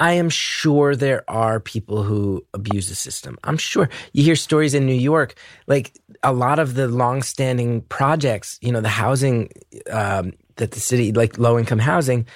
I 0.00 0.12
am 0.12 0.30
sure 0.30 0.96
there 0.96 1.24
are 1.28 1.60
people 1.60 2.02
who 2.02 2.44
abuse 2.54 2.88
the 2.88 2.94
system. 2.94 3.38
I'm 3.44 3.58
sure 3.58 3.88
you 4.12 4.24
hear 4.24 4.34
stories 4.34 4.74
in 4.74 4.86
New 4.86 4.94
York, 4.94 5.34
like 5.66 5.92
a 6.22 6.32
lot 6.32 6.58
of 6.58 6.74
the 6.74 6.88
longstanding 6.88 7.82
projects, 7.82 8.58
you 8.62 8.72
know, 8.72 8.80
the 8.80 8.88
housing 8.88 9.50
um, 9.90 10.32
that 10.56 10.72
the 10.72 10.80
city, 10.80 11.12
like 11.12 11.38
low 11.38 11.58
income 11.58 11.78
housing, 11.78 12.26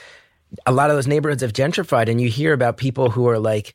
a 0.66 0.72
lot 0.72 0.90
of 0.90 0.96
those 0.96 1.06
neighborhoods 1.06 1.42
have 1.42 1.52
gentrified, 1.52 2.08
and 2.08 2.20
you 2.20 2.28
hear 2.28 2.52
about 2.52 2.76
people 2.76 3.10
who 3.10 3.28
are 3.28 3.38
like, 3.38 3.74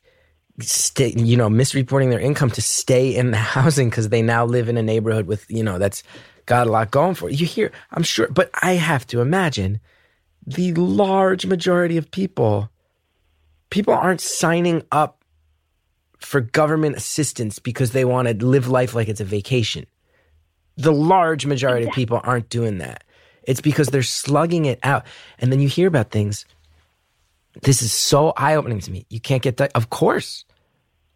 stay, 0.60 1.12
you 1.16 1.36
know, 1.36 1.48
misreporting 1.48 2.10
their 2.10 2.20
income 2.20 2.50
to 2.50 2.62
stay 2.62 3.14
in 3.14 3.32
the 3.32 3.36
housing 3.56 3.90
because 3.90 4.08
they 4.08 4.22
now 4.22 4.44
live 4.44 4.68
in 4.68 4.76
a 4.76 4.82
neighborhood 4.82 5.26
with, 5.26 5.44
you 5.50 5.62
know, 5.62 5.78
that's 5.78 6.02
got 6.46 6.66
a 6.66 6.70
lot 6.70 6.90
going 6.90 7.14
for 7.14 7.28
it. 7.28 7.40
You 7.40 7.46
hear, 7.46 7.72
I'm 7.92 8.02
sure, 8.02 8.28
but 8.28 8.50
I 8.62 8.72
have 8.72 9.06
to 9.08 9.20
imagine 9.20 9.80
the 10.46 10.72
large 10.74 11.46
majority 11.46 11.96
of 11.96 12.10
people, 12.10 12.70
people 13.70 13.94
aren't 13.94 14.20
signing 14.20 14.82
up 14.92 15.24
for 16.18 16.40
government 16.40 16.96
assistance 16.96 17.58
because 17.58 17.92
they 17.92 18.04
want 18.04 18.28
to 18.28 18.46
live 18.46 18.68
life 18.68 18.94
like 18.94 19.08
it's 19.08 19.20
a 19.20 19.24
vacation. 19.24 19.86
The 20.76 20.92
large 20.92 21.46
majority 21.46 21.86
of 21.86 21.92
people 21.92 22.20
aren't 22.22 22.48
doing 22.48 22.78
that. 22.78 23.04
It's 23.44 23.60
because 23.60 23.88
they're 23.88 24.02
slugging 24.02 24.66
it 24.66 24.78
out. 24.82 25.06
And 25.38 25.50
then 25.50 25.60
you 25.60 25.68
hear 25.68 25.88
about 25.88 26.10
things. 26.10 26.44
This 27.62 27.82
is 27.82 27.92
so 27.92 28.32
eye 28.36 28.54
opening 28.54 28.80
to 28.80 28.90
me. 28.90 29.06
You 29.08 29.20
can't 29.20 29.42
get 29.42 29.56
that. 29.56 29.72
Of 29.74 29.90
course. 29.90 30.44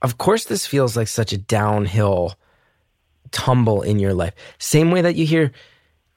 Of 0.02 0.18
course, 0.18 0.44
this 0.44 0.66
feels 0.66 0.96
like 0.96 1.08
such 1.08 1.32
a 1.32 1.38
downhill 1.38 2.34
tumble 3.30 3.82
in 3.82 3.98
your 3.98 4.14
life. 4.14 4.34
Same 4.58 4.90
way 4.90 5.02
that 5.02 5.16
you 5.16 5.26
hear 5.26 5.52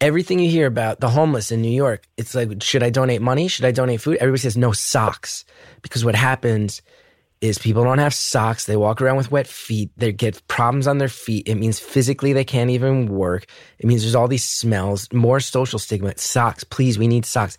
everything 0.01 0.39
you 0.39 0.49
hear 0.49 0.67
about 0.67 0.99
the 0.99 1.09
homeless 1.09 1.51
in 1.51 1.61
New 1.61 1.71
York. 1.71 2.07
It's 2.17 2.35
like, 2.35 2.61
should 2.61 2.83
I 2.83 2.89
donate 2.89 3.21
money? 3.21 3.47
Should 3.47 3.65
I 3.65 3.71
donate 3.71 4.01
food? 4.01 4.17
Everybody 4.17 4.41
says 4.41 4.57
no 4.57 4.71
socks 4.71 5.45
because 5.81 6.05
what 6.05 6.15
happens 6.15 6.81
is 7.39 7.59
people 7.59 7.83
don't 7.83 7.99
have 7.99 8.13
socks. 8.13 8.65
They 8.65 8.77
walk 8.77 9.01
around 9.01 9.17
with 9.17 9.31
wet 9.31 9.47
feet. 9.47 9.91
They 9.97 10.11
get 10.11 10.47
problems 10.47 10.87
on 10.87 10.97
their 10.97 11.07
feet. 11.07 11.47
It 11.47 11.55
means 11.55 11.79
physically 11.79 12.33
they 12.33 12.43
can't 12.43 12.71
even 12.71 13.07
work. 13.07 13.45
It 13.79 13.85
means 13.85 14.01
there's 14.01 14.15
all 14.15 14.27
these 14.27 14.43
smells, 14.43 15.11
more 15.13 15.39
social 15.39 15.79
stigma. 15.79 16.17
Socks, 16.17 16.63
please, 16.63 16.97
we 16.97 17.07
need 17.07 17.25
socks. 17.25 17.57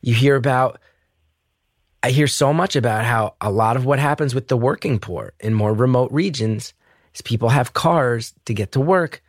You 0.00 0.14
hear 0.14 0.36
about 0.36 0.80
I 2.02 2.10
hear 2.10 2.26
so 2.26 2.52
much 2.54 2.76
about 2.76 3.04
how 3.04 3.34
a 3.42 3.50
lot 3.50 3.76
of 3.76 3.84
what 3.84 3.98
happens 3.98 4.34
with 4.34 4.48
the 4.48 4.56
working 4.56 4.98
poor 4.98 5.34
in 5.38 5.52
more 5.52 5.74
remote 5.74 6.10
regions 6.10 6.72
is 7.14 7.20
people 7.20 7.50
have 7.50 7.74
cars 7.74 8.32
to 8.46 8.54
get 8.54 8.72
to 8.72 8.80
work. 8.80 9.22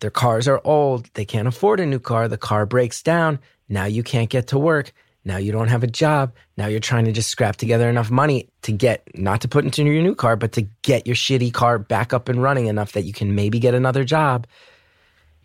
Their 0.00 0.10
cars 0.10 0.48
are 0.48 0.60
old. 0.64 1.08
They 1.14 1.24
can't 1.24 1.48
afford 1.48 1.80
a 1.80 1.86
new 1.86 1.98
car. 1.98 2.28
The 2.28 2.38
car 2.38 2.66
breaks 2.66 3.02
down. 3.02 3.38
Now 3.68 3.84
you 3.84 4.02
can't 4.02 4.30
get 4.30 4.48
to 4.48 4.58
work. 4.58 4.92
Now 5.24 5.36
you 5.36 5.52
don't 5.52 5.68
have 5.68 5.82
a 5.82 5.86
job. 5.86 6.34
Now 6.56 6.66
you're 6.66 6.80
trying 6.80 7.04
to 7.04 7.12
just 7.12 7.28
scrap 7.28 7.56
together 7.56 7.88
enough 7.88 8.10
money 8.10 8.48
to 8.62 8.72
get, 8.72 9.02
not 9.14 9.42
to 9.42 9.48
put 9.48 9.64
into 9.64 9.84
your 9.84 10.02
new 10.02 10.14
car, 10.14 10.36
but 10.36 10.52
to 10.52 10.62
get 10.82 11.06
your 11.06 11.16
shitty 11.16 11.52
car 11.52 11.78
back 11.78 12.12
up 12.12 12.28
and 12.28 12.42
running 12.42 12.66
enough 12.66 12.92
that 12.92 13.04
you 13.04 13.12
can 13.12 13.34
maybe 13.34 13.58
get 13.58 13.74
another 13.74 14.02
job. 14.02 14.46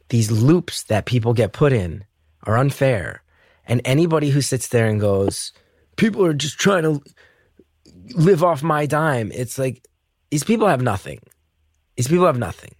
These 0.10 0.32
loops 0.32 0.84
that 0.84 1.06
people 1.06 1.34
get 1.34 1.52
put 1.52 1.74
in 1.74 2.06
are 2.44 2.58
unfair. 2.58 3.22
And 3.68 3.82
anybody 3.84 4.30
who 4.30 4.42
sits 4.42 4.70
there 4.70 4.88
and 4.88 5.00
goes, 5.00 5.52
people 5.98 6.26
are 6.26 6.34
just 6.34 6.58
trying 6.58 6.84
to 6.84 7.02
live 8.16 8.44
off 8.44 8.64
my 8.64 8.86
dime. 8.86 9.32
It's 9.34 9.58
like 9.58 9.86
these 10.30 10.44
people 10.44 10.68
have 10.68 10.82
nothing. 10.82 11.20
These 11.98 12.08
people 12.08 12.28
have 12.28 12.38
nothing. 12.38 12.76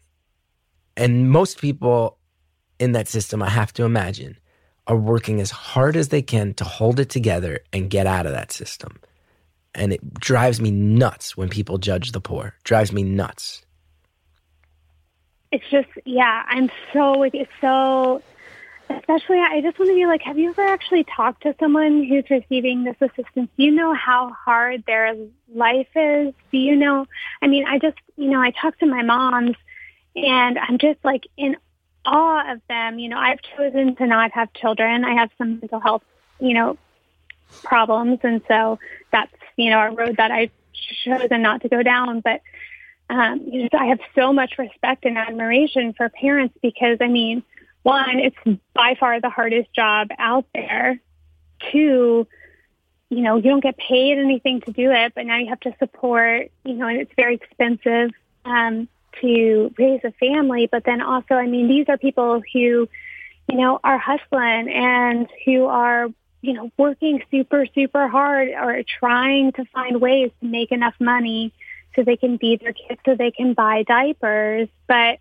And 0.98 1.30
most 1.30 1.60
people 1.60 2.18
in 2.80 2.94
that 2.94 3.08
system, 3.08 3.42
I 3.42 3.50
have 3.50 3.74
to 3.74 3.84
imagine, 3.84 4.38
are 4.88 4.96
working 4.96 5.42
as 5.42 5.52
hard 5.52 5.96
as 5.96 6.10
they 6.10 6.22
can 6.22 6.54
to 6.56 6.64
hold 6.64 7.00
it 7.00 7.10
together 7.10 7.60
and 7.74 7.90
get 7.90 8.08
out 8.08 8.26
of 8.26 8.34
that 8.34 8.52
system. 8.52 9.00
And 9.74 9.92
it 9.92 10.14
drives 10.14 10.62
me 10.62 10.72
nuts 10.72 11.36
when 11.36 11.50
people 11.50 11.78
judge 11.78 12.12
the 12.12 12.22
poor. 12.22 12.54
Drives 12.64 12.92
me 12.94 13.04
nuts. 13.04 13.62
It's 15.52 15.66
just, 15.70 15.90
yeah, 16.06 16.44
I'm 16.48 16.70
so 16.94 17.18
with 17.18 17.34
you. 17.34 17.46
So 17.62 18.22
especially 18.90 19.40
I 19.40 19.62
just 19.62 19.80
want 19.80 19.90
to 19.90 19.96
be 19.96 20.06
like, 20.06 20.22
have 20.22 20.38
you 20.38 20.50
ever 20.50 20.64
actually 20.64 21.04
talked 21.04 21.44
to 21.44 21.56
someone 21.60 22.04
who's 22.04 22.30
receiving 22.30 22.84
this 22.84 22.96
assistance? 23.02 23.50
Do 23.58 23.64
you 23.64 23.72
know 23.72 23.94
how 23.94 24.32
hard 24.32 24.84
their 24.86 25.16
life 25.54 25.88
is? 25.96 26.34
Do 26.52 26.58
you 26.58 26.76
know? 26.76 27.06
I 27.42 27.48
mean, 27.48 27.66
I 27.66 27.80
just, 27.80 27.98
you 28.16 28.30
know, 28.30 28.42
I 28.42 28.52
talk 28.52 28.78
to 28.80 28.86
my 28.86 29.02
moms 29.02 29.56
and 30.16 30.58
I'm 30.58 30.78
just 30.78 31.00
like 31.04 31.28
in 31.38 31.58
awe 32.06 32.52
of 32.52 32.62
them. 32.70 33.00
You 33.00 33.10
know, 33.10 33.18
I've 33.18 33.40
chosen 33.58 33.96
to 33.96 34.08
not 34.08 34.32
have 34.32 34.54
children. 34.54 35.04
I 35.04 35.16
have 35.16 35.30
some 35.38 35.60
mental 35.60 35.80
health, 35.80 36.04
you 36.40 36.54
know, 36.54 36.78
problems. 37.64 38.20
And 38.24 38.42
so 38.48 38.80
that's, 39.12 39.34
you 39.58 39.70
know, 39.70 39.80
a 39.80 39.92
road 39.92 40.18
that 40.18 40.32
I've 40.32 40.52
chosen 41.04 41.42
not 41.42 41.62
to 41.62 41.70
go 41.70 41.84
down. 41.84 42.22
But, 42.22 42.42
um, 43.10 43.42
you 43.46 43.64
know, 43.64 43.70
I 43.80 43.88
have 43.88 44.00
so 44.16 44.34
much 44.34 44.58
respect 44.58 45.06
and 45.06 45.18
admiration 45.18 45.94
for 45.94 46.10
parents 46.10 46.58
because, 46.62 46.98
I 47.02 47.08
mean, 47.08 47.44
one, 47.84 48.20
it's 48.20 48.60
by 48.74 48.96
far 49.00 49.20
the 49.22 49.30
hardest 49.30 49.74
job 49.74 50.10
out 50.18 50.46
there. 50.54 51.00
Two, 51.72 52.28
you 53.10 53.22
know, 53.22 53.36
you 53.36 53.44
don't 53.44 53.64
get 53.64 53.78
paid 53.78 54.18
anything 54.18 54.62
to 54.62 54.72
do 54.72 54.92
it, 54.92 55.14
but 55.16 55.26
now 55.26 55.38
you 55.38 55.50
have 55.50 55.60
to 55.62 55.76
support, 55.78 56.52
you 56.64 56.74
know, 56.74 56.88
and 56.88 57.00
it's 57.00 57.14
very 57.16 57.36
expensive 57.36 58.12
um, 58.44 58.88
to 59.22 59.74
raise 59.78 60.02
a 60.04 60.12
family. 60.12 60.68
But 60.72 60.84
then 60.86 61.02
also, 61.02 61.36
I 61.36 61.48
mean, 61.48 61.68
these 61.68 61.86
are 61.90 61.98
people 61.98 62.42
who, 62.54 62.88
you 63.50 63.58
know, 63.58 63.80
are 63.84 63.98
hustling 63.98 64.70
and 64.70 65.28
who 65.46 65.66
are, 65.66 66.08
you 66.42 66.54
know, 66.54 66.72
working 66.78 67.24
super, 67.32 67.66
super 67.74 68.08
hard 68.08 68.50
or 68.50 68.82
trying 68.84 69.52
to 69.54 69.66
find 69.66 70.00
ways 70.00 70.32
to 70.42 70.48
make 70.48 70.72
enough 70.72 70.96
money 71.00 71.54
so 71.96 72.04
they 72.04 72.18
can 72.18 72.38
feed 72.38 72.60
their 72.62 72.74
kids, 72.74 73.00
so 73.06 73.16
they 73.16 73.32
can 73.32 73.54
buy 73.54 73.84
diapers. 73.84 74.68
But, 74.88 75.20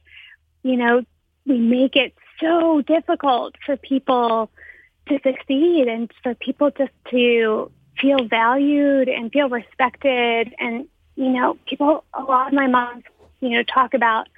you 0.63 0.77
know, 0.77 1.03
we 1.47 1.59
make 1.59 1.97
it 1.97 2.15
so 2.41 2.83
difficult 2.83 3.55
for 3.65 3.77
people 3.77 4.51
to 5.09 5.21
succeed 5.23 5.87
and 5.87 6.11
for 6.23 6.35
people 6.35 6.71
just 6.71 6.93
to 7.11 7.71
feel 7.99 8.25
valued 8.25 9.09
and 9.09 9.31
feel 9.31 9.49
respected. 9.49 10.55
And, 10.59 10.89
you 11.17 11.29
know, 11.29 11.57
people, 11.67 12.05
a 12.13 12.23
lot 12.23 12.49
of 12.49 12.55
my 12.55 12.67
moms, 12.67 13.05
you 13.45 13.51
know, 13.51 13.63
talk 13.63 13.95
about, 13.95 14.29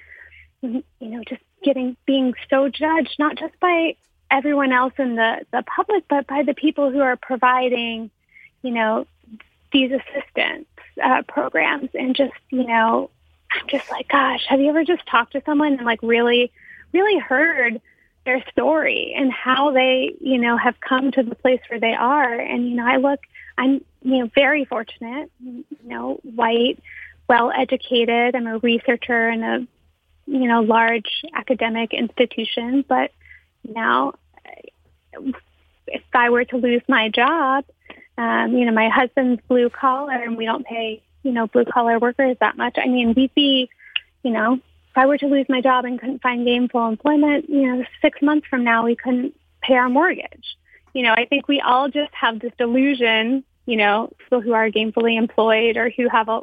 you 0.61 0.83
know, 0.99 1.23
just 1.27 1.41
getting, 1.63 1.95
being 2.05 2.33
so 2.49 2.69
judged, 2.69 3.15
not 3.19 3.37
just 3.37 3.59
by 3.59 3.95
everyone 4.29 4.71
else 4.71 4.93
in 4.97 5.15
the, 5.15 5.45
the 5.51 5.63
public, 5.63 6.03
but 6.09 6.27
by 6.27 6.43
the 6.43 6.53
people 6.53 6.91
who 6.91 6.99
are 6.99 7.15
providing, 7.15 8.09
you 8.61 8.71
know, 8.71 9.07
these 9.71 9.91
assistance 9.91 10.67
uh, 11.03 11.21
programs. 11.27 11.89
And 11.93 12.15
just, 12.15 12.33
you 12.49 12.65
know, 12.65 13.09
I'm 13.51 13.67
just 13.67 13.89
like, 13.91 14.07
gosh, 14.07 14.45
have 14.49 14.59
you 14.59 14.69
ever 14.69 14.83
just 14.83 15.05
talked 15.07 15.33
to 15.33 15.41
someone 15.45 15.73
and 15.73 15.85
like 15.85 16.01
really, 16.01 16.51
really 16.93 17.19
heard 17.19 17.81
their 18.25 18.43
story 18.51 19.13
and 19.15 19.31
how 19.31 19.71
they, 19.71 20.13
you 20.19 20.37
know, 20.37 20.57
have 20.57 20.79
come 20.81 21.11
to 21.11 21.23
the 21.23 21.35
place 21.35 21.61
where 21.69 21.79
they 21.79 21.93
are? 21.93 22.33
And, 22.33 22.69
you 22.69 22.75
know, 22.75 22.85
I 22.85 22.97
look, 22.97 23.21
I'm, 23.57 23.83
you 24.01 24.19
know, 24.19 24.29
very 24.35 24.65
fortunate, 24.65 25.31
you 25.39 25.63
know, 25.83 26.19
white, 26.23 26.79
well 27.27 27.51
educated. 27.51 28.35
I'm 28.35 28.47
a 28.47 28.57
researcher 28.59 29.29
in 29.29 29.43
a, 29.43 29.67
you 30.25 30.47
know, 30.47 30.61
large 30.61 31.23
academic 31.33 31.93
institution, 31.93 32.85
but 32.87 33.11
now 33.67 34.13
if 35.87 36.03
I 36.13 36.29
were 36.29 36.45
to 36.45 36.57
lose 36.57 36.81
my 36.87 37.09
job, 37.09 37.65
um, 38.17 38.53
you 38.53 38.65
know, 38.65 38.71
my 38.71 38.89
husband's 38.89 39.41
blue 39.47 39.69
collar 39.69 40.13
and 40.13 40.37
we 40.37 40.45
don't 40.45 40.65
pay, 40.65 41.03
you 41.23 41.31
know, 41.31 41.47
blue 41.47 41.65
collar 41.65 41.99
workers 41.99 42.37
that 42.39 42.57
much. 42.57 42.77
I 42.77 42.87
mean, 42.87 43.13
we'd 43.13 43.33
be, 43.35 43.69
you 44.23 44.31
know, 44.31 44.53
if 44.53 44.97
I 44.97 45.05
were 45.05 45.17
to 45.17 45.27
lose 45.27 45.45
my 45.49 45.61
job 45.61 45.85
and 45.85 45.99
couldn't 45.99 46.21
find 46.21 46.45
gainful 46.45 46.87
employment, 46.87 47.49
you 47.49 47.67
know, 47.67 47.85
six 48.01 48.21
months 48.21 48.47
from 48.49 48.63
now, 48.63 48.85
we 48.85 48.95
couldn't 48.95 49.35
pay 49.61 49.75
our 49.75 49.89
mortgage. 49.89 50.57
You 50.93 51.03
know, 51.03 51.13
I 51.13 51.25
think 51.25 51.47
we 51.47 51.61
all 51.61 51.89
just 51.89 52.13
have 52.13 52.39
this 52.39 52.53
delusion, 52.57 53.43
you 53.65 53.77
know, 53.77 54.11
people 54.17 54.41
who 54.41 54.53
are 54.53 54.71
gainfully 54.71 55.17
employed 55.17 55.77
or 55.77 55.91
who 55.95 56.09
have 56.09 56.29
a 56.29 56.41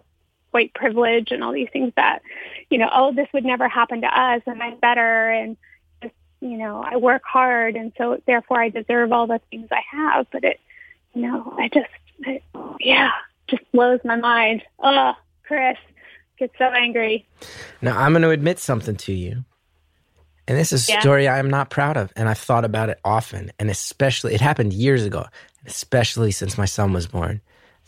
white 0.54 0.72
privilege 0.72 1.32
and 1.32 1.42
all 1.42 1.52
these 1.52 1.68
things 1.72 1.92
that, 1.96 2.22
you 2.70 2.78
know, 2.78 2.88
oh, 2.94 3.12
this 3.12 3.28
would 3.34 3.44
never 3.44 3.68
happen 3.68 4.00
to 4.00 4.06
us 4.06 4.40
and 4.46 4.62
I'm 4.62 4.78
better 4.78 5.30
and 5.30 5.56
just, 6.02 6.14
you 6.40 6.56
know, 6.56 6.82
I 6.82 6.96
work 6.96 7.22
hard 7.24 7.74
and 7.74 7.92
so 7.98 8.22
therefore 8.26 8.62
I 8.62 8.68
deserve 8.68 9.12
all 9.12 9.26
the 9.26 9.40
things 9.50 9.68
I 9.72 9.82
have. 9.90 10.26
But 10.30 10.44
it, 10.44 10.60
you 11.12 11.22
know, 11.22 11.54
I 11.58 11.68
just, 11.68 11.90
it, 12.20 12.42
yeah, 12.80 13.10
just 13.48 13.62
blows 13.72 14.00
my 14.04 14.16
mind. 14.16 14.62
Oh, 14.78 15.12
Chris, 15.46 15.76
get 16.38 16.52
so 16.56 16.66
angry. 16.66 17.26
Now 17.82 17.98
I'm 17.98 18.12
going 18.12 18.22
to 18.22 18.30
admit 18.30 18.58
something 18.58 18.96
to 18.96 19.12
you. 19.12 19.44
And 20.46 20.58
this 20.58 20.72
is 20.72 20.88
a 20.88 20.92
yeah. 20.92 21.00
story 21.00 21.28
I'm 21.28 21.48
not 21.48 21.70
proud 21.70 21.96
of. 21.96 22.12
And 22.16 22.28
I've 22.28 22.38
thought 22.38 22.64
about 22.64 22.90
it 22.90 23.00
often. 23.04 23.50
And 23.58 23.70
especially, 23.70 24.34
it 24.34 24.40
happened 24.40 24.72
years 24.72 25.04
ago, 25.04 25.24
especially 25.66 26.30
since 26.30 26.58
my 26.58 26.66
son 26.66 26.92
was 26.92 27.06
born. 27.06 27.40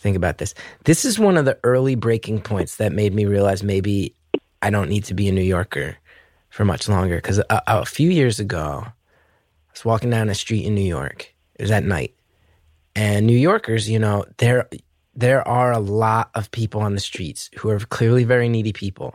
Think 0.06 0.16
about 0.16 0.38
this. 0.38 0.54
This 0.84 1.04
is 1.04 1.18
one 1.18 1.36
of 1.36 1.46
the 1.46 1.58
early 1.64 1.96
breaking 1.96 2.40
points 2.42 2.76
that 2.76 2.92
made 2.92 3.12
me 3.12 3.24
realize 3.24 3.64
maybe 3.64 4.14
I 4.62 4.70
don't 4.70 4.88
need 4.88 5.02
to 5.06 5.14
be 5.14 5.26
a 5.26 5.32
New 5.32 5.42
Yorker 5.42 5.96
for 6.48 6.64
much 6.64 6.88
longer. 6.88 7.16
Because 7.16 7.40
a, 7.40 7.62
a, 7.66 7.84
few 7.84 8.08
years 8.10 8.38
ago, 8.38 8.84
I 8.86 8.92
was 9.72 9.84
walking 9.84 10.10
down 10.10 10.28
a 10.28 10.34
street 10.36 10.64
in 10.64 10.76
New 10.76 10.86
York. 10.86 11.34
It 11.56 11.62
was 11.62 11.72
at 11.72 11.82
night, 11.82 12.14
and 12.94 13.26
New 13.26 13.36
Yorkers, 13.36 13.90
you 13.90 13.98
know, 13.98 14.24
there 14.36 14.68
there 15.16 15.46
are 15.48 15.72
a 15.72 15.80
lot 15.80 16.30
of 16.36 16.52
people 16.52 16.82
on 16.82 16.94
the 16.94 17.00
streets 17.00 17.50
who 17.58 17.68
are 17.68 17.80
clearly 17.80 18.22
very 18.22 18.48
needy 18.48 18.72
people, 18.72 19.12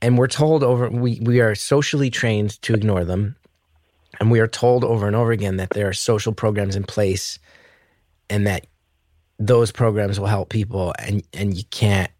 and 0.00 0.16
we're 0.16 0.28
told 0.28 0.62
over 0.62 0.90
we 0.90 1.18
we 1.24 1.40
are 1.40 1.56
socially 1.56 2.08
trained 2.08 2.62
to 2.62 2.72
ignore 2.72 3.04
them, 3.04 3.34
and 4.20 4.30
we 4.30 4.38
are 4.38 4.46
told 4.46 4.84
over 4.84 5.08
and 5.08 5.16
over 5.16 5.32
again 5.32 5.56
that 5.56 5.70
there 5.70 5.88
are 5.88 5.92
social 5.92 6.32
programs 6.32 6.76
in 6.76 6.84
place, 6.84 7.40
and 8.30 8.46
that 8.46 8.68
those 9.46 9.72
programs 9.72 10.20
will 10.20 10.28
help 10.28 10.48
people 10.48 10.94
and 10.98 11.22
and 11.32 11.56
you 11.56 11.64
can't 11.70 12.10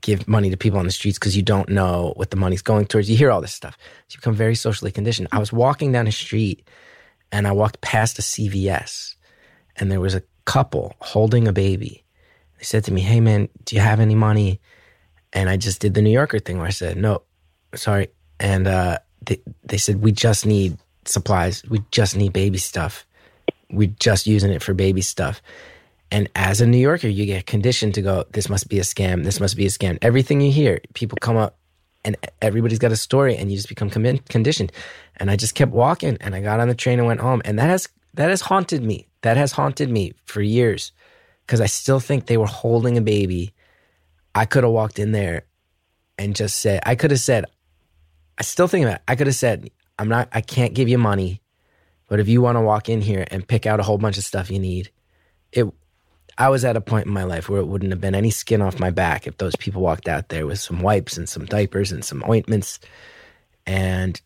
give 0.00 0.28
money 0.28 0.48
to 0.48 0.56
people 0.56 0.78
on 0.78 0.84
the 0.86 0.92
streets 0.92 1.18
because 1.18 1.36
you 1.36 1.42
don't 1.42 1.68
know 1.68 2.12
what 2.16 2.30
the 2.30 2.36
money's 2.36 2.62
going 2.62 2.86
towards. 2.86 3.10
You 3.10 3.16
hear 3.16 3.32
all 3.32 3.40
this 3.40 3.52
stuff. 3.52 3.76
So 4.06 4.14
you 4.14 4.18
become 4.18 4.34
very 4.34 4.54
socially 4.54 4.92
conditioned. 4.92 5.28
I 5.32 5.38
was 5.38 5.52
walking 5.52 5.90
down 5.90 6.06
a 6.06 6.12
street 6.12 6.68
and 7.32 7.48
I 7.48 7.52
walked 7.52 7.80
past 7.80 8.18
a 8.18 8.22
CVS 8.22 9.16
and 9.76 9.90
there 9.90 10.00
was 10.00 10.14
a 10.14 10.22
couple 10.44 10.94
holding 11.00 11.48
a 11.48 11.52
baby. 11.52 12.04
They 12.58 12.64
said 12.64 12.84
to 12.84 12.92
me, 12.92 13.00
Hey 13.00 13.20
man, 13.20 13.48
do 13.64 13.74
you 13.74 13.82
have 13.82 13.98
any 14.00 14.14
money? 14.14 14.60
And 15.32 15.50
I 15.50 15.56
just 15.56 15.80
did 15.80 15.94
the 15.94 16.02
New 16.02 16.10
Yorker 16.10 16.38
thing 16.38 16.58
where 16.58 16.66
I 16.66 16.70
said, 16.70 16.96
No, 16.96 17.22
sorry. 17.74 18.08
And 18.38 18.68
uh, 18.68 18.98
they, 19.26 19.40
they 19.64 19.78
said, 19.78 20.00
We 20.00 20.12
just 20.12 20.46
need 20.46 20.78
supplies. 21.06 21.64
We 21.68 21.82
just 21.90 22.16
need 22.16 22.32
baby 22.32 22.58
stuff. 22.58 23.04
We're 23.70 23.94
just 23.98 24.26
using 24.26 24.52
it 24.52 24.62
for 24.62 24.74
baby 24.74 25.02
stuff. 25.02 25.42
And 26.10 26.28
as 26.34 26.60
a 26.60 26.66
New 26.66 26.78
Yorker, 26.78 27.08
you 27.08 27.26
get 27.26 27.46
conditioned 27.46 27.94
to 27.94 28.02
go, 28.02 28.24
this 28.30 28.48
must 28.48 28.68
be 28.68 28.78
a 28.78 28.82
scam. 28.82 29.24
This 29.24 29.40
must 29.40 29.56
be 29.56 29.66
a 29.66 29.68
scam. 29.68 29.98
Everything 30.00 30.40
you 30.40 30.50
hear, 30.50 30.80
people 30.94 31.18
come 31.20 31.36
up 31.36 31.58
and 32.04 32.16
everybody's 32.40 32.78
got 32.78 32.92
a 32.92 32.96
story 32.96 33.36
and 33.36 33.50
you 33.50 33.56
just 33.56 33.68
become 33.68 33.90
conditioned. 33.90 34.72
And 35.16 35.30
I 35.30 35.36
just 35.36 35.54
kept 35.54 35.72
walking 35.72 36.16
and 36.20 36.34
I 36.34 36.40
got 36.40 36.60
on 36.60 36.68
the 36.68 36.74
train 36.74 36.98
and 36.98 37.06
went 37.06 37.20
home. 37.20 37.42
And 37.44 37.58
that 37.58 37.68
has, 37.68 37.88
that 38.14 38.30
has 38.30 38.40
haunted 38.40 38.82
me. 38.82 39.06
That 39.22 39.36
has 39.36 39.52
haunted 39.52 39.90
me 39.90 40.14
for 40.24 40.40
years 40.40 40.92
because 41.46 41.60
I 41.60 41.66
still 41.66 42.00
think 42.00 42.26
they 42.26 42.36
were 42.36 42.46
holding 42.46 42.96
a 42.96 43.02
baby. 43.02 43.52
I 44.34 44.44
could 44.46 44.64
have 44.64 44.72
walked 44.72 44.98
in 44.98 45.12
there 45.12 45.42
and 46.18 46.34
just 46.34 46.58
said, 46.58 46.80
I 46.86 46.94
could 46.94 47.10
have 47.10 47.20
said, 47.20 47.44
I 48.38 48.42
still 48.42 48.68
think 48.68 48.84
about 48.84 48.96
it. 48.96 49.02
I 49.08 49.16
could 49.16 49.26
have 49.26 49.36
said, 49.36 49.70
I'm 49.98 50.08
not, 50.08 50.28
I 50.32 50.40
can't 50.40 50.74
give 50.74 50.88
you 50.88 50.96
money, 50.96 51.42
but 52.08 52.20
if 52.20 52.28
you 52.28 52.40
want 52.40 52.56
to 52.56 52.62
walk 52.62 52.88
in 52.88 53.00
here 53.00 53.26
and 53.30 53.46
pick 53.46 53.66
out 53.66 53.80
a 53.80 53.82
whole 53.82 53.98
bunch 53.98 54.16
of 54.16 54.24
stuff 54.24 54.50
you 54.50 54.60
need, 54.60 54.90
it 55.52 55.66
I 56.40 56.50
was 56.50 56.64
at 56.64 56.76
a 56.76 56.80
point 56.80 57.06
in 57.06 57.12
my 57.12 57.24
life 57.24 57.48
where 57.48 57.60
it 57.60 57.66
wouldn't 57.66 57.90
have 57.90 58.00
been 58.00 58.14
any 58.14 58.30
skin 58.30 58.62
off 58.62 58.78
my 58.78 58.90
back 58.90 59.26
if 59.26 59.38
those 59.38 59.56
people 59.56 59.82
walked 59.82 60.08
out 60.08 60.28
there 60.28 60.46
with 60.46 60.60
some 60.60 60.82
wipes 60.82 61.16
and 61.16 61.28
some 61.28 61.44
diapers 61.44 61.90
and 61.90 62.04
some 62.04 62.22
ointments. 62.28 62.78
And 63.66 64.20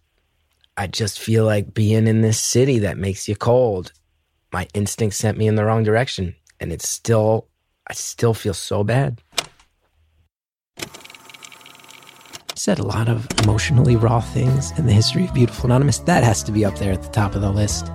I 0.76 0.88
just 0.88 1.18
feel 1.18 1.46
like 1.46 1.72
being 1.72 2.06
in 2.06 2.20
this 2.20 2.38
city 2.38 2.80
that 2.80 2.98
makes 2.98 3.28
you 3.28 3.34
cold. 3.34 3.92
My 4.52 4.68
instinct 4.74 5.16
sent 5.16 5.38
me 5.38 5.46
in 5.46 5.54
the 5.54 5.64
wrong 5.64 5.84
direction. 5.84 6.34
And 6.60 6.70
it's 6.70 6.86
still, 6.86 7.48
I 7.88 7.94
still 7.94 8.34
feel 8.34 8.54
so 8.54 8.84
bad. 8.84 9.22
Said 12.54 12.78
a 12.78 12.86
lot 12.86 13.08
of 13.08 13.26
emotionally 13.42 13.96
raw 13.96 14.20
things 14.20 14.70
in 14.78 14.84
the 14.84 14.92
history 14.92 15.24
of 15.24 15.32
Beautiful 15.32 15.64
Anonymous. 15.64 15.98
That 16.00 16.24
has 16.24 16.42
to 16.42 16.52
be 16.52 16.62
up 16.62 16.76
there 16.78 16.92
at 16.92 17.02
the 17.02 17.08
top 17.08 17.34
of 17.34 17.40
the 17.40 17.50
list. 17.50 17.90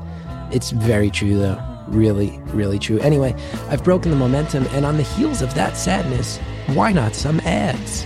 It's 0.51 0.71
very 0.71 1.11
true, 1.11 1.37
though 1.37 1.76
really, 1.89 2.39
really 2.47 2.79
true. 2.79 2.99
Anyway, 2.99 3.35
I've 3.69 3.83
broken 3.83 4.11
the 4.11 4.17
momentum, 4.17 4.65
and 4.71 4.85
on 4.85 4.97
the 4.97 5.03
heels 5.03 5.41
of 5.41 5.53
that 5.55 5.77
sadness, 5.77 6.37
why 6.67 6.91
not 6.91 7.15
some 7.15 7.39
ads? 7.41 8.05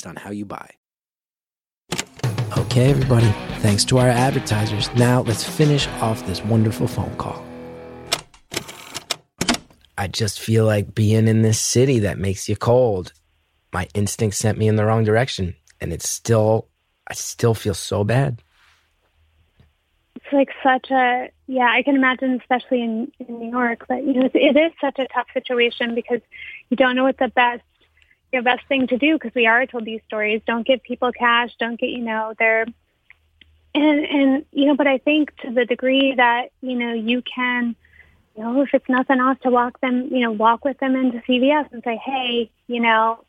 based 0.01 0.07
on 0.07 0.15
how 0.15 0.31
you 0.31 0.45
buy. 0.45 0.69
Okay, 2.57 2.89
everybody, 2.89 3.31
thanks 3.59 3.85
to 3.85 3.97
our 3.97 4.07
advertisers. 4.07 4.89
Now 4.95 5.21
let's 5.21 5.43
finish 5.43 5.87
off 6.01 6.25
this 6.25 6.43
wonderful 6.43 6.87
phone 6.87 7.15
call. 7.17 7.43
I 9.97 10.07
just 10.07 10.39
feel 10.39 10.65
like 10.65 10.95
being 10.95 11.27
in 11.27 11.43
this 11.43 11.61
city 11.61 11.99
that 11.99 12.17
makes 12.17 12.49
you 12.49 12.55
cold. 12.55 13.13
My 13.73 13.87
instinct 13.93 14.35
sent 14.35 14.57
me 14.57 14.67
in 14.67 14.75
the 14.75 14.85
wrong 14.85 15.03
direction, 15.03 15.55
and 15.79 15.93
it's 15.93 16.09
still, 16.09 16.67
I 17.07 17.13
still 17.13 17.53
feel 17.53 17.73
so 17.73 18.03
bad. 18.03 18.41
It's 20.15 20.33
like 20.33 20.49
such 20.63 20.91
a, 20.91 21.29
yeah, 21.47 21.69
I 21.71 21.83
can 21.83 21.95
imagine, 21.95 22.39
especially 22.41 22.81
in, 22.81 23.11
in 23.19 23.39
New 23.39 23.51
York, 23.51 23.85
but 23.87 24.03
you 24.03 24.13
know, 24.13 24.29
it 24.33 24.57
is 24.57 24.71
such 24.81 24.97
a 24.99 25.07
tough 25.13 25.27
situation 25.33 25.93
because 25.95 26.21
you 26.69 26.77
don't 26.77 26.95
know 26.95 27.03
what 27.03 27.17
the 27.17 27.29
best 27.29 27.63
the 28.31 28.41
best 28.41 28.65
thing 28.67 28.87
to 28.87 28.97
do 28.97 29.15
because 29.15 29.33
we 29.35 29.45
are 29.45 29.65
told 29.65 29.85
these 29.85 30.01
stories. 30.07 30.41
Don't 30.45 30.65
give 30.65 30.81
people 30.83 31.11
cash. 31.11 31.51
Don't 31.59 31.79
get, 31.79 31.89
you 31.89 32.03
know, 32.03 32.33
they're, 32.39 32.65
and, 33.73 34.05
and, 34.05 34.45
you 34.51 34.65
know, 34.65 34.75
but 34.75 34.87
I 34.87 34.97
think 34.97 35.35
to 35.37 35.51
the 35.51 35.65
degree 35.65 36.15
that, 36.15 36.49
you 36.61 36.75
know, 36.75 36.93
you 36.93 37.21
can, 37.21 37.75
you 38.35 38.43
know, 38.43 38.61
if 38.61 38.73
it's 38.73 38.87
nothing 38.89 39.19
else 39.19 39.37
to 39.43 39.49
walk 39.49 39.79
them, 39.81 40.07
you 40.11 40.21
know, 40.21 40.31
walk 40.31 40.63
with 40.63 40.77
them 40.79 40.95
into 40.95 41.19
CVS 41.19 41.71
and 41.71 41.83
say, 41.83 41.99
hey, 42.03 42.49
you 42.67 42.79
know, 42.79 43.23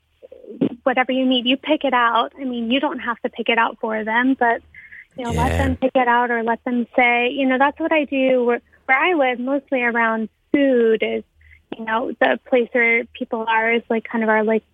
whatever 0.85 1.13
you 1.13 1.27
need, 1.27 1.47
you 1.47 1.57
pick 1.57 1.85
it 1.85 1.95
out. 1.95 2.33
I 2.39 2.45
mean, 2.45 2.71
you 2.71 2.81
don't 2.81 3.01
have 3.01 3.21
to 3.21 3.29
pick 3.29 3.49
it 3.49 3.59
out 3.59 3.79
for 3.81 4.05
them, 4.05 4.35
but, 4.39 4.63
you 5.17 5.25
know, 5.25 5.33
yeah. 5.33 5.43
let 5.43 5.59
them 5.59 5.77
pick 5.77 5.93
it 5.95 6.09
out 6.09 6.31
or 6.31 6.43
let 6.43 6.63
them 6.65 6.87
say, 6.97 7.31
you 7.31 7.47
know, 7.47 7.59
that's 7.59 7.79
what 7.79 7.93
I 7.93 8.05
do 8.05 8.45
where, 8.45 8.61
where 8.87 8.99
I 8.99 9.15
live 9.15 9.39
mostly 9.39 9.83
around 9.83 10.29
food 10.53 11.03
is, 11.03 11.25
you 11.77 11.85
know, 11.85 12.13
the 12.21 12.39
place 12.47 12.69
where 12.73 13.05
people 13.07 13.45
are 13.49 13.73
is 13.73 13.83
like 13.89 14.05
kind 14.05 14.23
of 14.23 14.31
our 14.31 14.45
like 14.45 14.65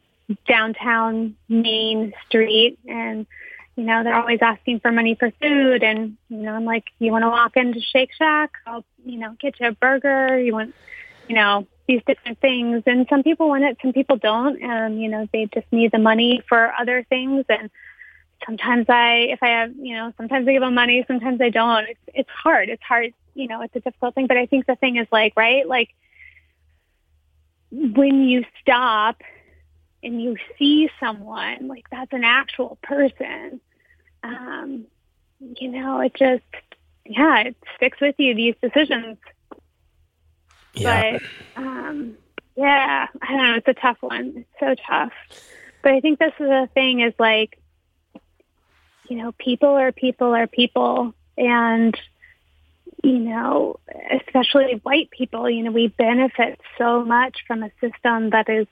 downtown 0.47 1.37
main 1.49 2.13
street 2.27 2.79
and 2.87 3.27
you 3.79 3.85
know, 3.85 4.03
they're 4.03 4.17
always 4.17 4.41
asking 4.43 4.81
for 4.81 4.91
money 4.91 5.15
for 5.15 5.31
food. 5.41 5.85
And, 5.85 6.17
you 6.29 6.39
know, 6.39 6.53
I'm 6.53 6.65
like, 6.65 6.87
you 6.99 7.13
want 7.13 7.23
to 7.23 7.29
walk 7.29 7.57
into 7.57 7.81
Shake 7.81 8.13
Shack? 8.13 8.51
I'll, 8.67 8.85
you 9.07 9.21
know, 9.21 9.37
get 9.41 9.61
you 9.61 9.69
a 9.69 9.73
burger. 9.73 10.37
You 10.37 10.53
want, 10.53 10.75
you 11.29 11.37
know, 11.37 11.65
these 11.87 12.03
different 12.05 12.41
things. 12.41 12.83
And 12.87 13.07
some 13.09 13.23
people 13.23 13.49
want 13.49 13.63
it, 13.63 13.79
some 13.81 13.93
people 13.93 14.17
don't. 14.17 14.61
And, 14.61 15.01
you 15.01 15.09
know, 15.09 15.29
they 15.33 15.49
just 15.55 15.67
need 15.71 15.93
the 15.93 15.99
money 15.99 16.43
for 16.49 16.73
other 16.77 17.07
things. 17.09 17.45
And 17.49 17.71
sometimes 18.45 18.87
I, 18.89 19.29
if 19.31 19.45
I 19.45 19.49
have, 19.61 19.77
you 19.77 19.95
know, 19.95 20.13
sometimes 20.17 20.49
I 20.49 20.53
give 20.55 20.63
them 20.63 20.75
money, 20.75 21.05
sometimes 21.07 21.41
I 21.41 21.51
don't. 21.51 21.89
It's, 21.89 22.01
it's 22.15 22.31
hard. 22.31 22.71
It's 22.71 22.83
hard. 22.83 23.15
You 23.35 23.47
know, 23.47 23.63
it's 23.63 23.77
a 23.77 23.81
difficult 23.81 24.17
thing. 24.17 24.27
But 24.27 24.39
I 24.39 24.47
think 24.47 24.67
the 24.67 24.75
thing 24.75 24.97
is 24.97 25.07
like, 25.13 25.35
right? 25.37 25.69
Like 25.69 25.91
when 27.71 28.25
you 28.25 28.45
stop 28.61 29.23
and 30.03 30.23
you 30.23 30.37
see 30.59 30.91
someone 31.01 31.69
like 31.69 31.89
that's 31.91 32.13
an 32.13 32.25
actual 32.25 32.79
person 32.83 33.61
um, 34.23 34.87
you 35.41 35.69
know, 35.69 36.01
it 36.01 36.15
just, 36.15 36.43
yeah, 37.05 37.41
it 37.41 37.57
sticks 37.77 38.01
with 38.01 38.17
you, 38.19 38.35
these 38.35 38.55
decisions. 38.61 39.19
Yeah. 40.75 41.19
But, 41.57 41.63
um, 41.63 42.17
yeah, 42.57 43.07
I 43.23 43.27
don't 43.29 43.43
know. 43.43 43.55
It's 43.55 43.69
a 43.69 43.75
tough 43.75 43.99
one. 44.01 44.35
It's 44.37 44.61
so 44.61 44.75
tough. 44.87 45.13
But 45.83 45.93
I 45.93 46.01
think 46.01 46.19
this 46.19 46.33
is 46.39 46.47
the 46.47 46.69
thing 46.75 47.01
is 47.01 47.15
like, 47.19 47.59
you 49.09 49.17
know, 49.17 49.33
people 49.33 49.71
are 49.71 49.93
people 49.93 50.35
are 50.35 50.47
people. 50.47 51.15
And, 51.37 51.97
you 53.05 53.21
know, 53.21 53.79
especially 54.11 54.81
white 54.83 55.11
people, 55.11 55.49
you 55.49 55.63
know, 55.63 55.71
we 55.71 55.87
benefit 55.87 56.61
so 56.77 57.05
much 57.05 57.39
from 57.47 57.63
a 57.63 57.71
system 57.81 58.31
that 58.31 58.49
is, 58.49 58.67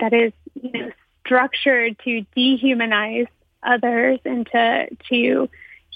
that 0.00 0.12
is, 0.12 0.32
you 0.54 0.72
know, 0.72 0.90
structured 1.26 1.98
to 2.04 2.24
dehumanize 2.36 3.26
others 3.62 4.20
and 4.24 4.46
to 4.46 4.86
to 5.08 5.16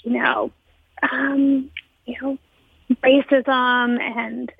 you 0.03 0.11
know 0.11 0.51
um, 1.09 1.69
you 2.05 2.15
know 2.21 2.37
racism 3.03 3.99
and 3.99 4.51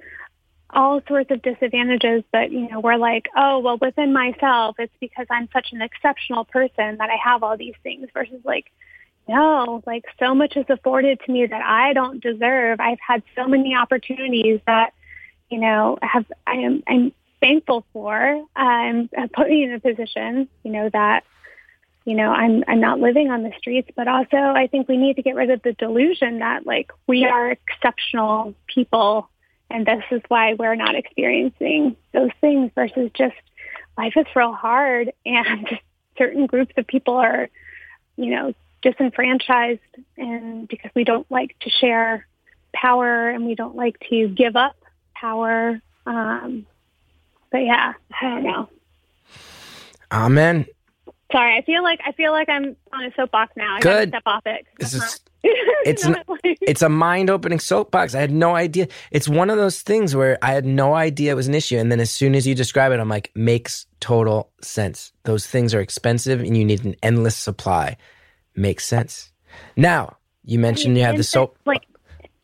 all 0.69 1.01
sorts 1.07 1.29
of 1.31 1.41
disadvantages 1.41 2.23
but 2.31 2.51
you 2.51 2.69
know 2.69 2.79
we're 2.79 2.95
like 2.95 3.27
oh 3.35 3.59
well 3.59 3.77
within 3.77 4.13
myself 4.13 4.77
it's 4.79 4.93
because 5.01 5.27
i'm 5.29 5.49
such 5.51 5.73
an 5.73 5.81
exceptional 5.81 6.45
person 6.45 6.95
that 6.97 7.09
i 7.09 7.17
have 7.21 7.43
all 7.43 7.57
these 7.57 7.73
things 7.83 8.07
versus 8.13 8.39
like 8.45 8.71
no 9.27 9.83
like 9.85 10.05
so 10.17 10.33
much 10.33 10.55
is 10.55 10.65
afforded 10.69 11.19
to 11.25 11.31
me 11.31 11.45
that 11.45 11.61
i 11.61 11.91
don't 11.91 12.23
deserve. 12.23 12.79
I've 12.79 12.99
had 13.05 13.21
so 13.35 13.47
many 13.49 13.75
opportunities 13.75 14.61
that 14.65 14.93
you 15.49 15.59
know 15.59 15.97
have 16.01 16.25
i 16.47 16.53
am 16.53 16.83
i'm 16.87 17.11
thankful 17.41 17.85
for 17.91 18.45
um 18.55 19.09
put 19.33 19.49
me 19.49 19.63
in 19.63 19.73
a 19.73 19.79
position 19.79 20.47
you 20.63 20.71
know 20.71 20.89
that 20.89 21.23
you 22.03 22.15
know, 22.15 22.31
I'm 22.31 22.63
I'm 22.67 22.79
not 22.79 22.99
living 22.99 23.29
on 23.29 23.43
the 23.43 23.51
streets, 23.59 23.89
but 23.95 24.07
also 24.07 24.37
I 24.37 24.67
think 24.67 24.87
we 24.87 24.97
need 24.97 25.17
to 25.17 25.21
get 25.21 25.35
rid 25.35 25.51
of 25.51 25.61
the 25.61 25.73
delusion 25.73 26.39
that 26.39 26.65
like 26.65 26.91
we 27.05 27.25
are 27.25 27.51
exceptional 27.51 28.55
people 28.65 29.29
and 29.69 29.85
this 29.85 30.03
is 30.11 30.21
why 30.27 30.53
we're 30.55 30.75
not 30.75 30.95
experiencing 30.95 31.95
those 32.13 32.31
things 32.41 32.71
versus 32.75 33.11
just 33.13 33.35
life 33.97 34.13
is 34.15 34.25
real 34.35 34.53
hard 34.53 35.13
and 35.25 35.69
certain 36.17 36.45
groups 36.45 36.73
of 36.77 36.87
people 36.87 37.15
are, 37.15 37.49
you 38.17 38.31
know, 38.31 38.53
disenfranchised 38.81 39.79
and 40.17 40.67
because 40.67 40.91
we 40.95 41.03
don't 41.03 41.29
like 41.29 41.57
to 41.59 41.69
share 41.69 42.27
power 42.73 43.29
and 43.29 43.45
we 43.45 43.53
don't 43.53 43.75
like 43.75 43.99
to 44.09 44.27
give 44.27 44.55
up 44.55 44.75
power. 45.13 45.79
Um, 46.07 46.65
but 47.51 47.59
yeah, 47.59 47.93
I 48.21 48.23
don't 48.29 48.43
know. 48.43 48.69
Amen. 50.11 50.65
Sorry, 51.31 51.55
I 51.55 51.61
feel 51.61 51.81
like 51.83 51.99
I 52.05 52.11
feel 52.11 52.31
like 52.33 52.49
I'm 52.49 52.75
on 52.91 53.03
a 53.05 53.11
soapbox 53.15 53.53
now. 53.55 53.75
I 53.77 53.79
Good. 53.79 53.89
gotta 53.89 54.07
step 54.09 54.23
off 54.25 54.41
it. 54.45 54.65
This 54.79 54.93
is- 54.93 55.19
it's 55.43 56.05
not 56.05 56.19
n- 56.19 56.37
like- 56.43 56.57
It's 56.61 56.81
a 56.83 56.89
mind-opening 56.89 57.59
soapbox. 57.59 58.13
I 58.13 58.19
had 58.19 58.31
no 58.31 58.53
idea. 58.55 58.87
It's 59.11 59.27
one 59.29 59.49
of 59.49 59.57
those 59.57 59.81
things 59.81 60.15
where 60.15 60.37
I 60.41 60.51
had 60.51 60.65
no 60.65 60.93
idea 60.93 61.31
it 61.31 61.35
was 61.35 61.47
an 61.47 61.55
issue, 61.55 61.77
and 61.77 61.91
then 61.91 61.99
as 61.99 62.11
soon 62.11 62.35
as 62.35 62.45
you 62.45 62.53
describe 62.53 62.91
it, 62.91 62.99
I'm 62.99 63.09
like, 63.09 63.31
makes 63.33 63.87
total 64.01 64.51
sense. 64.61 65.13
Those 65.23 65.47
things 65.47 65.73
are 65.73 65.79
expensive, 65.79 66.41
and 66.41 66.55
you 66.55 66.63
need 66.65 66.85
an 66.85 66.95
endless 67.01 67.35
supply. 67.37 67.97
Makes 68.55 68.85
sense. 68.85 69.31
Now 69.77 70.17
you 70.43 70.59
mentioned 70.59 70.97
you 70.97 71.03
have 71.03 71.17
the 71.17 71.23
soap. 71.23 71.57
Like, 71.65 71.83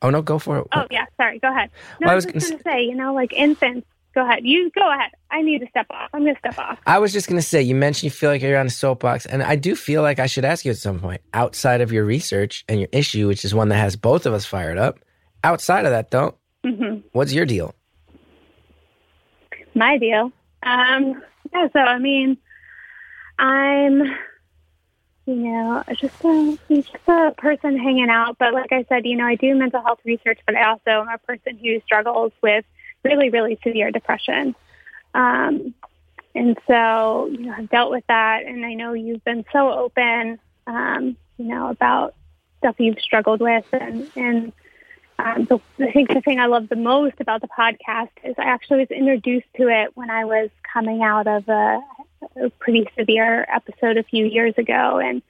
Oh 0.02 0.10
no, 0.12 0.22
go 0.22 0.40
for 0.40 0.60
it. 0.60 0.68
oh 0.74 0.86
yeah, 0.90 1.06
sorry. 1.18 1.40
Go 1.40 1.50
ahead. 1.52 1.70
No, 2.00 2.06
Well, 2.06 2.10
I 2.10 2.14
I 2.14 2.16
was 2.16 2.26
was 2.28 2.34
gonna 2.50 2.62
gonna 2.64 2.76
say, 2.76 2.84
you 2.84 2.96
know, 2.96 3.14
like 3.14 3.34
infants. 3.34 3.86
Go 4.18 4.28
ahead. 4.28 4.40
You 4.42 4.72
go 4.72 4.92
ahead. 4.92 5.12
I 5.30 5.44
need 5.44 5.60
to 5.60 5.68
step 5.68 5.86
off. 5.92 6.10
I'm 6.12 6.22
gonna 6.22 6.40
step 6.40 6.58
off. 6.58 6.80
I 6.88 6.98
was 6.98 7.14
just 7.14 7.28
going 7.28 7.40
to 7.40 7.48
say, 7.48 7.62
you 7.62 7.76
mentioned 7.76 8.06
you 8.06 8.10
feel 8.10 8.32
like 8.32 8.42
you're 8.42 8.58
on 8.58 8.66
a 8.66 8.72
soapbox, 8.72 9.28
and 9.28 9.44
I 9.44 9.56
do 9.56 9.76
feel 9.76 10.02
like 10.02 10.18
I 10.18 10.26
should 10.26 10.44
ask 10.44 10.66
you 10.66 10.72
at 10.72 10.78
some 10.78 11.00
point, 11.00 11.22
outside 11.36 11.82
of 11.82 11.92
your 11.92 12.04
research 12.04 12.66
and 12.68 12.80
your 12.80 12.90
issue, 12.92 13.28
which 13.28 13.46
is 13.46 13.54
one 13.54 13.70
that 13.70 13.76
has 13.76 13.96
both 13.96 14.26
of 14.26 14.34
us 14.34 14.44
fired 14.44 14.80
up. 14.80 14.98
Outside 15.44 15.86
of 15.86 15.92
that, 15.92 16.10
though, 16.10 16.34
hmm 16.66 17.02
what's 17.12 17.32
your 17.32 17.46
deal? 17.46 17.76
My 19.76 20.00
deal. 20.00 20.32
Um, 20.64 21.22
yeah. 21.54 21.68
So 21.72 21.80
I 21.80 22.00
mean, 22.00 22.40
I'm, 23.38 24.02
you 25.28 25.36
know, 25.36 25.84
just 25.92 26.16
a 26.24 26.58
just 26.72 27.08
a 27.08 27.36
person 27.38 27.78
hanging 27.78 28.10
out. 28.10 28.38
But 28.40 28.56
like 28.56 28.72
I 28.72 28.84
said, 28.90 29.06
you 29.06 29.16
know, 29.16 29.26
I 29.26 29.36
do 29.36 29.54
mental 29.54 29.84
health 29.84 30.00
research, 30.06 30.40
but 30.48 30.56
I 30.56 30.72
also 30.72 31.04
am 31.04 31.08
a 31.08 31.20
person 31.20 31.60
who 31.60 31.80
struggles 31.82 32.32
with 32.42 32.66
really, 33.04 33.30
really 33.30 33.60
severe 33.64 33.92
depression. 33.92 34.56
Um, 35.14 35.74
and 36.36 36.58
so, 36.68 37.28
you 37.32 37.48
know, 37.48 37.56
I've 37.58 37.70
dealt 37.70 37.92
with 37.92 38.06
that, 38.08 38.46
and 38.46 38.66
I 38.66 38.74
know 38.76 38.94
you've 38.94 39.24
been 39.24 39.44
so 39.52 39.72
open, 39.72 40.40
um, 40.68 41.18
you 41.38 41.46
know, 41.46 41.70
about 41.70 42.14
stuff 42.60 42.76
you've 42.80 43.00
struggled 43.00 43.42
with, 43.42 43.66
and 43.72 44.10
and 44.16 44.54
um, 45.20 45.46
the, 45.46 45.60
I 45.84 45.92
think 45.92 46.10
the 46.10 46.22
thing 46.22 46.40
I 46.40 46.46
love 46.46 46.70
the 46.70 46.76
most 46.76 47.16
about 47.20 47.42
the 47.42 47.48
podcast 47.48 48.10
is 48.24 48.36
I 48.38 48.44
actually 48.44 48.80
was 48.80 48.92
introduced 48.92 49.48
to 49.56 49.68
it 49.68 49.98
when 49.98 50.12
I 50.12 50.26
was 50.26 50.50
coming 50.72 51.02
out 51.02 51.26
of 51.26 51.50
a, 51.50 51.82
a 52.36 52.50
pretty 52.60 52.88
severe 52.98 53.48
episode 53.52 53.98
a 53.98 54.04
few 54.04 54.26
years 54.26 54.54
ago, 54.58 55.00
and 55.00 55.24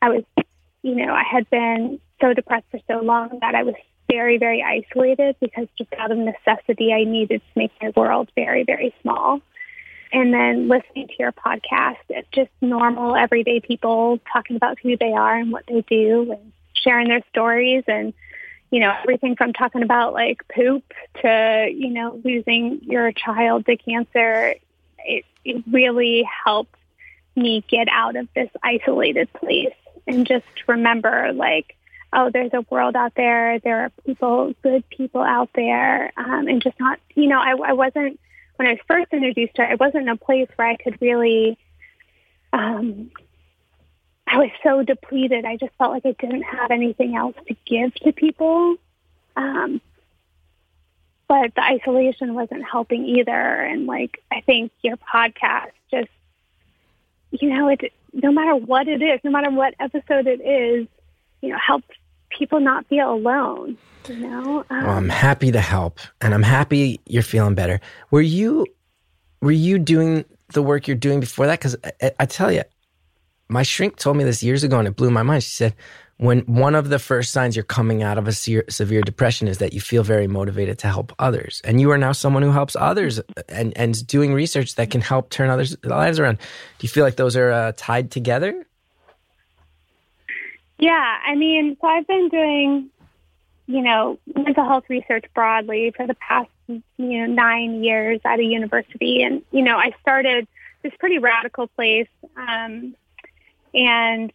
I 0.00 0.10
was, 0.10 0.24
you 0.82 0.94
know, 0.94 1.12
I 1.12 1.24
had 1.24 1.50
been 1.50 2.00
so 2.20 2.34
depressed 2.34 2.66
for 2.70 2.78
so 2.86 3.00
long 3.00 3.38
that 3.40 3.56
I 3.56 3.64
was 3.64 3.74
very, 4.12 4.36
very 4.36 4.62
isolated 4.62 5.36
because 5.40 5.68
just 5.78 5.92
out 5.94 6.10
of 6.10 6.18
necessity, 6.18 6.92
I 6.92 7.04
needed 7.04 7.40
to 7.40 7.58
make 7.58 7.72
my 7.80 7.92
world 7.96 8.28
very, 8.34 8.62
very 8.62 8.94
small. 9.00 9.40
And 10.12 10.34
then 10.34 10.68
listening 10.68 11.08
to 11.08 11.14
your 11.18 11.32
podcast, 11.32 11.96
it's 12.10 12.28
just 12.30 12.50
normal, 12.60 13.16
everyday 13.16 13.60
people 13.60 14.20
talking 14.30 14.56
about 14.56 14.78
who 14.82 14.98
they 14.98 15.12
are 15.12 15.36
and 15.36 15.50
what 15.50 15.64
they 15.66 15.80
do 15.88 16.30
and 16.32 16.52
sharing 16.74 17.08
their 17.08 17.22
stories 17.30 17.84
and, 17.86 18.12
you 18.70 18.80
know, 18.80 18.94
everything 19.02 19.34
from 19.36 19.54
talking 19.54 19.82
about 19.82 20.12
like 20.12 20.46
poop 20.54 20.84
to, 21.22 21.70
you 21.74 21.88
know, 21.88 22.20
losing 22.22 22.80
your 22.82 23.12
child 23.12 23.64
to 23.64 23.76
cancer. 23.78 24.54
It, 24.98 25.24
it 25.46 25.64
really 25.70 26.28
helped 26.44 26.76
me 27.34 27.64
get 27.66 27.88
out 27.90 28.16
of 28.16 28.28
this 28.34 28.50
isolated 28.62 29.32
place 29.32 29.74
and 30.06 30.26
just 30.26 30.44
remember 30.66 31.32
like, 31.32 31.76
oh, 32.12 32.30
there's 32.30 32.52
a 32.52 32.64
world 32.70 32.94
out 32.94 33.14
there. 33.14 33.58
There 33.60 33.84
are 33.84 33.90
people, 34.04 34.54
good 34.62 34.88
people 34.90 35.22
out 35.22 35.50
there. 35.54 36.12
Um, 36.16 36.46
and 36.46 36.62
just 36.62 36.78
not, 36.78 37.00
you 37.14 37.28
know, 37.28 37.40
I, 37.40 37.70
I 37.70 37.72
wasn't, 37.72 38.20
when 38.56 38.68
I 38.68 38.72
was 38.72 38.80
first 38.86 39.12
introduced 39.12 39.54
to 39.54 39.62
it, 39.62 39.70
I 39.70 39.74
wasn't 39.76 40.02
in 40.02 40.08
a 40.08 40.16
place 40.16 40.48
where 40.56 40.68
I 40.68 40.76
could 40.76 41.00
really, 41.00 41.58
um, 42.52 43.10
I 44.26 44.38
was 44.38 44.50
so 44.62 44.82
depleted. 44.82 45.44
I 45.44 45.56
just 45.56 45.72
felt 45.78 45.92
like 45.92 46.06
I 46.06 46.14
didn't 46.18 46.42
have 46.42 46.70
anything 46.70 47.16
else 47.16 47.36
to 47.48 47.56
give 47.66 47.94
to 47.96 48.12
people. 48.12 48.76
Um, 49.36 49.80
but 51.28 51.54
the 51.54 51.62
isolation 51.62 52.34
wasn't 52.34 52.64
helping 52.64 53.06
either. 53.06 53.32
And 53.32 53.86
like, 53.86 54.22
I 54.30 54.42
think 54.42 54.70
your 54.82 54.98
podcast 54.98 55.70
just, 55.90 56.10
you 57.30 57.48
know, 57.48 57.68
it, 57.68 57.92
no 58.12 58.32
matter 58.32 58.54
what 58.54 58.86
it 58.86 59.00
is, 59.00 59.20
no 59.24 59.30
matter 59.30 59.50
what 59.50 59.74
episode 59.80 60.26
it 60.26 60.42
is, 60.42 60.86
you 61.40 61.48
know, 61.48 61.58
helps 61.58 61.88
people 62.38 62.60
not 62.60 62.86
feel 62.88 63.12
alone, 63.12 63.76
you 64.08 64.16
know? 64.16 64.64
Um, 64.70 64.84
Well, 64.86 64.96
I'm 64.96 65.08
happy 65.08 65.52
to 65.52 65.60
help, 65.60 66.00
and 66.20 66.34
I'm 66.34 66.42
happy 66.42 67.00
you're 67.06 67.22
feeling 67.22 67.54
better. 67.54 67.80
Were 68.10 68.20
you, 68.20 68.66
were 69.40 69.52
you 69.52 69.78
doing 69.78 70.24
the 70.52 70.62
work 70.62 70.86
you're 70.86 70.96
doing 70.96 71.20
before 71.20 71.46
that? 71.46 71.58
Because 71.58 71.76
I, 72.02 72.12
I, 72.20 72.26
tell 72.26 72.52
you, 72.52 72.62
my 73.48 73.62
shrink 73.62 73.96
told 73.96 74.16
me 74.16 74.24
this 74.24 74.42
years 74.42 74.64
ago, 74.64 74.78
and 74.78 74.88
it 74.88 74.96
blew 74.96 75.10
my 75.10 75.22
mind. 75.22 75.42
She 75.42 75.50
said, 75.50 75.74
when 76.18 76.40
one 76.40 76.76
of 76.76 76.88
the 76.88 77.00
first 77.00 77.32
signs 77.32 77.56
you're 77.56 77.64
coming 77.64 78.04
out 78.04 78.16
of 78.16 78.28
a 78.28 78.32
se- 78.32 78.62
severe 78.68 79.00
depression 79.00 79.48
is 79.48 79.58
that 79.58 79.72
you 79.72 79.80
feel 79.80 80.04
very 80.04 80.28
motivated 80.28 80.78
to 80.80 80.86
help 80.86 81.12
others, 81.18 81.60
and 81.64 81.80
you 81.80 81.90
are 81.90 81.98
now 81.98 82.12
someone 82.12 82.44
who 82.44 82.52
helps 82.52 82.76
others 82.76 83.20
and 83.48 83.76
and 83.76 84.06
doing 84.06 84.32
research 84.32 84.76
that 84.76 84.90
can 84.90 85.00
help 85.00 85.30
turn 85.30 85.50
others' 85.50 85.76
lives 85.82 86.20
around. 86.20 86.36
Do 86.36 86.84
you 86.84 86.88
feel 86.88 87.02
like 87.02 87.16
those 87.16 87.36
are 87.36 87.50
uh, 87.50 87.72
tied 87.76 88.12
together? 88.12 88.64
Yeah, 90.82 91.18
I 91.24 91.36
mean, 91.36 91.76
so 91.80 91.86
I've 91.86 92.08
been 92.08 92.28
doing, 92.28 92.90
you 93.68 93.82
know, 93.82 94.18
mental 94.34 94.64
health 94.64 94.82
research 94.88 95.24
broadly 95.32 95.92
for 95.96 96.08
the 96.08 96.14
past, 96.14 96.50
you 96.66 96.82
know, 96.98 97.26
nine 97.26 97.84
years 97.84 98.20
at 98.24 98.40
a 98.40 98.42
university. 98.42 99.22
And, 99.22 99.42
you 99.52 99.62
know, 99.62 99.76
I 99.76 99.92
started 100.00 100.48
this 100.82 100.92
pretty 100.98 101.20
radical 101.20 101.68
place. 101.68 102.08
Um, 102.36 102.96
and, 103.72 104.32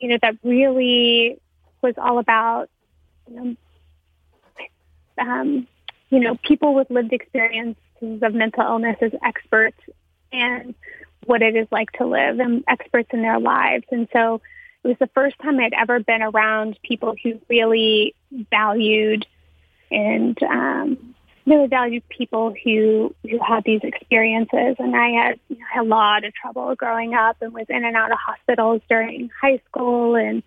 you 0.00 0.10
know, 0.10 0.18
that 0.20 0.36
really 0.44 1.38
was 1.80 1.94
all 1.96 2.18
about, 2.18 2.68
you 3.30 3.36
know, 3.36 3.56
um, 5.16 5.66
you 6.10 6.20
know, 6.20 6.36
people 6.46 6.74
with 6.74 6.90
lived 6.90 7.14
experiences 7.14 7.78
of 8.02 8.34
mental 8.34 8.64
illness 8.64 8.98
as 9.00 9.12
experts 9.24 9.80
and 10.30 10.74
what 11.24 11.40
it 11.40 11.56
is 11.56 11.68
like 11.70 11.90
to 11.92 12.04
live 12.04 12.38
and 12.38 12.64
experts 12.68 13.08
in 13.14 13.22
their 13.22 13.40
lives. 13.40 13.86
And 13.90 14.08
so 14.12 14.42
it 14.84 14.88
was 14.88 14.96
the 14.98 15.10
first 15.14 15.38
time 15.40 15.60
I'd 15.60 15.74
ever 15.74 16.00
been 16.00 16.22
around 16.22 16.78
people 16.82 17.14
who 17.22 17.40
really 17.48 18.14
valued 18.50 19.26
and 19.90 20.40
um, 20.42 21.14
really 21.46 21.66
valued 21.66 22.08
people 22.08 22.54
who 22.64 23.14
who 23.28 23.38
had 23.38 23.64
these 23.64 23.80
experiences. 23.82 24.76
And 24.78 24.96
I 24.96 25.08
had, 25.10 25.40
you 25.48 25.58
know, 25.58 25.64
had 25.70 25.82
a 25.82 25.88
lot 25.88 26.24
of 26.24 26.32
trouble 26.34 26.74
growing 26.76 27.14
up 27.14 27.36
and 27.42 27.52
was 27.52 27.66
in 27.68 27.84
and 27.84 27.96
out 27.96 28.12
of 28.12 28.18
hospitals 28.18 28.80
during 28.88 29.30
high 29.40 29.60
school 29.68 30.16
and 30.16 30.42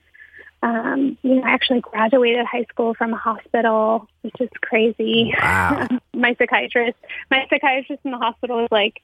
um, 0.63 1.17
you 1.24 1.36
know, 1.36 1.43
I 1.43 1.50
actually 1.50 1.82
graduated 1.82 2.46
high 2.46 2.63
school 2.69 2.93
from 2.93 3.13
a 3.13 3.17
hospital, 3.17 4.08
which 4.22 4.36
is 4.39 4.50
crazy. 4.62 5.34
Wow. 5.38 5.89
my 6.13 6.36
psychiatrist, 6.39 6.98
my 7.30 7.46
psychiatrist 7.50 8.02
in 8.06 8.12
the 8.12 8.17
hospital 8.17 8.62
was 8.62 8.69
like, 8.72 9.02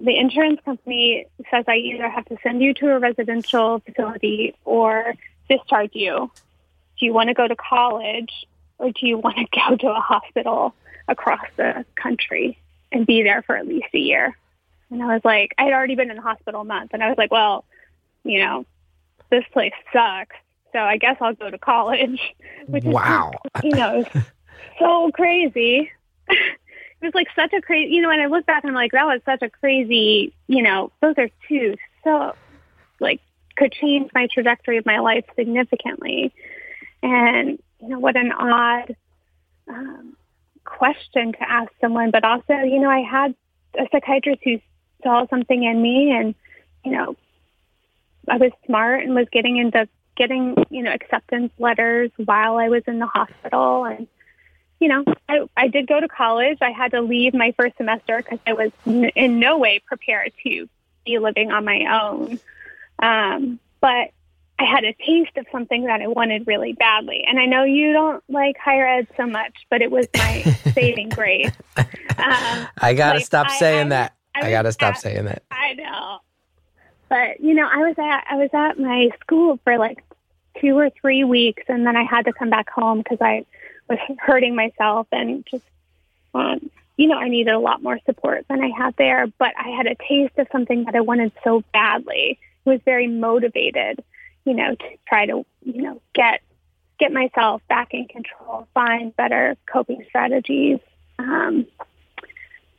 the 0.00 0.16
insurance 0.16 0.60
company 0.64 1.26
says 1.50 1.64
I 1.68 1.76
either 1.76 2.08
have 2.08 2.24
to 2.26 2.36
send 2.42 2.62
you 2.62 2.74
to 2.74 2.92
a 2.92 2.98
residential 2.98 3.80
facility 3.80 4.54
or 4.64 5.14
discharge 5.48 5.90
you. 5.94 6.30
Do 6.98 7.06
you 7.06 7.12
want 7.12 7.28
to 7.28 7.34
go 7.34 7.46
to 7.46 7.56
college 7.56 8.46
or 8.78 8.90
do 8.90 9.06
you 9.06 9.18
want 9.18 9.36
to 9.36 9.46
go 9.68 9.76
to 9.76 9.88
a 9.88 10.00
hospital 10.00 10.74
across 11.08 11.46
the 11.56 11.84
country 11.94 12.58
and 12.92 13.06
be 13.06 13.22
there 13.22 13.42
for 13.42 13.56
at 13.56 13.66
least 13.66 13.88
a 13.94 13.98
year? 13.98 14.36
And 14.90 15.02
I 15.02 15.06
was 15.06 15.22
like, 15.24 15.54
I 15.58 15.64
had 15.64 15.72
already 15.72 15.96
been 15.96 16.10
in 16.10 16.16
the 16.16 16.22
hospital 16.22 16.60
a 16.60 16.64
month, 16.64 16.92
and 16.94 17.02
I 17.02 17.08
was 17.08 17.18
like, 17.18 17.32
well, 17.32 17.64
you 18.22 18.38
know, 18.38 18.64
this 19.30 19.42
place 19.52 19.72
sucks 19.92 20.36
so 20.76 20.82
I 20.82 20.98
guess 20.98 21.16
I'll 21.22 21.34
go 21.34 21.50
to 21.50 21.56
college. 21.56 22.20
Which 22.66 22.84
wow. 22.84 23.32
Is, 23.56 23.64
you 23.64 23.70
know, 23.70 24.04
so 24.78 25.10
crazy. 25.12 25.90
it 27.00 27.04
was 27.04 27.14
like 27.14 27.28
such 27.36 27.52
a 27.52 27.60
crazy, 27.60 27.94
you 27.94 28.02
know, 28.02 28.08
when 28.08 28.20
I 28.20 28.26
look 28.26 28.46
back 28.46 28.64
and 28.64 28.70
I'm 28.70 28.74
like, 28.74 28.92
that 28.92 29.04
was 29.04 29.20
such 29.24 29.42
a 29.42 29.50
crazy, 29.50 30.32
you 30.46 30.62
know, 30.62 30.92
those 31.00 31.14
are 31.18 31.28
two 31.48 31.76
so 32.04 32.34
like 33.00 33.20
could 33.56 33.72
change 33.72 34.10
my 34.14 34.28
trajectory 34.32 34.78
of 34.78 34.86
my 34.86 35.00
life 35.00 35.24
significantly. 35.34 36.32
And, 37.02 37.58
you 37.80 37.88
know, 37.88 37.98
what 37.98 38.16
an 38.16 38.32
odd 38.32 38.96
um, 39.68 40.16
question 40.64 41.32
to 41.32 41.50
ask 41.50 41.70
someone, 41.80 42.10
but 42.10 42.24
also, 42.24 42.54
you 42.54 42.80
know, 42.80 42.90
I 42.90 43.00
had 43.00 43.34
a 43.78 43.86
psychiatrist 43.92 44.40
who 44.44 44.60
saw 45.02 45.26
something 45.28 45.62
in 45.62 45.82
me 45.82 46.12
and, 46.12 46.34
you 46.84 46.92
know, 46.92 47.16
I 48.28 48.36
was 48.38 48.52
smart 48.64 49.04
and 49.04 49.14
was 49.14 49.26
getting 49.30 49.56
into 49.56 49.88
getting, 50.16 50.56
you 50.70 50.82
know, 50.82 50.92
acceptance 50.92 51.52
letters 51.58 52.10
while 52.16 52.56
I 52.56 52.68
was 52.68 52.82
in 52.86 52.98
the 52.98 53.06
hospital. 53.06 53.84
And, 53.84 54.06
you 54.80 54.88
know, 54.88 55.04
I, 55.28 55.40
I 55.56 55.68
did 55.68 55.86
go 55.86 56.00
to 56.00 56.08
college. 56.08 56.58
I 56.60 56.70
had 56.70 56.90
to 56.92 57.00
leave 57.00 57.32
my 57.34 57.52
first 57.58 57.76
semester 57.76 58.18
because 58.18 58.38
I 58.46 58.52
was 58.52 58.70
n- 58.86 59.10
in 59.14 59.38
no 59.38 59.58
way 59.58 59.80
prepared 59.86 60.32
to 60.44 60.68
be 61.04 61.18
living 61.18 61.50
on 61.50 61.64
my 61.64 62.00
own. 62.02 62.38
Um, 62.98 63.58
but 63.80 64.10
I 64.58 64.64
had 64.64 64.84
a 64.84 64.92
taste 64.94 65.36
of 65.36 65.46
something 65.52 65.84
that 65.84 66.00
I 66.00 66.06
wanted 66.06 66.46
really 66.46 66.72
badly. 66.72 67.24
And 67.28 67.38
I 67.38 67.46
know 67.46 67.64
you 67.64 67.92
don't 67.92 68.22
like 68.28 68.56
higher 68.58 68.86
ed 68.86 69.06
so 69.16 69.26
much, 69.26 69.54
but 69.70 69.82
it 69.82 69.90
was 69.90 70.06
my 70.16 70.42
saving 70.74 71.10
grace. 71.10 71.52
Um, 71.76 71.86
I 72.78 72.94
got 72.96 73.12
to 73.12 73.18
like, 73.18 73.26
stop 73.26 73.48
I- 73.48 73.58
saying 73.58 73.86
I- 73.86 73.88
that. 73.90 74.12
I 74.34 74.48
I 74.48 74.50
got 74.50 74.62
to 74.62 74.72
stop 74.72 74.94
at- 74.96 75.00
saying 75.00 75.24
that. 75.26 75.42
I 75.50 75.72
know. 75.74 76.18
But 77.08 77.40
you 77.40 77.54
know, 77.54 77.66
I 77.70 77.78
was 77.78 77.94
at 77.98 78.24
I 78.28 78.36
was 78.36 78.50
at 78.52 78.78
my 78.78 79.08
school 79.20 79.58
for 79.64 79.78
like 79.78 80.02
two 80.60 80.76
or 80.76 80.90
three 80.90 81.24
weeks, 81.24 81.62
and 81.68 81.86
then 81.86 81.96
I 81.96 82.02
had 82.02 82.24
to 82.26 82.32
come 82.32 82.50
back 82.50 82.68
home 82.68 82.98
because 82.98 83.18
I 83.20 83.46
was 83.88 83.98
hurting 84.18 84.54
myself 84.54 85.06
and 85.12 85.46
just, 85.50 85.64
um, 86.34 86.70
you 86.96 87.08
know, 87.08 87.18
I 87.18 87.28
needed 87.28 87.52
a 87.52 87.58
lot 87.58 87.82
more 87.82 87.98
support 88.06 88.46
than 88.48 88.62
I 88.62 88.70
had 88.76 88.94
there. 88.96 89.26
But 89.38 89.52
I 89.58 89.68
had 89.70 89.86
a 89.86 89.94
taste 90.08 90.38
of 90.38 90.46
something 90.50 90.84
that 90.84 90.94
I 90.94 91.00
wanted 91.00 91.32
so 91.44 91.62
badly. 91.72 92.38
I 92.66 92.70
was 92.70 92.80
very 92.84 93.06
motivated, 93.06 94.02
you 94.44 94.54
know, 94.54 94.74
to 94.74 94.84
try 95.06 95.26
to, 95.26 95.44
you 95.64 95.82
know, 95.82 96.00
get 96.14 96.40
get 96.98 97.12
myself 97.12 97.60
back 97.68 97.92
in 97.92 98.06
control, 98.08 98.66
find 98.72 99.14
better 99.16 99.56
coping 99.70 100.04
strategies. 100.08 100.78
Um, 101.18 101.66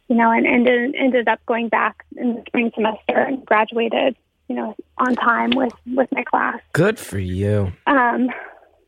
you 0.08 0.16
know, 0.16 0.32
and 0.32 0.48
ended 0.48 0.96
ended 0.98 1.28
up 1.28 1.46
going 1.46 1.70
back 1.70 2.06
in 2.16 2.36
the 2.36 2.44
spring 2.48 2.72
semester 2.74 3.18
and 3.20 3.46
graduated, 3.46 4.16
you 4.48 4.56
know, 4.56 4.76
on 4.98 5.16
time 5.16 5.52
with 5.54 5.74
with 5.86 6.10
my 6.12 6.24
class. 6.24 6.60
Good 6.74 6.98
for 6.98 7.20
you. 7.20 7.74
Um, 7.86 8.30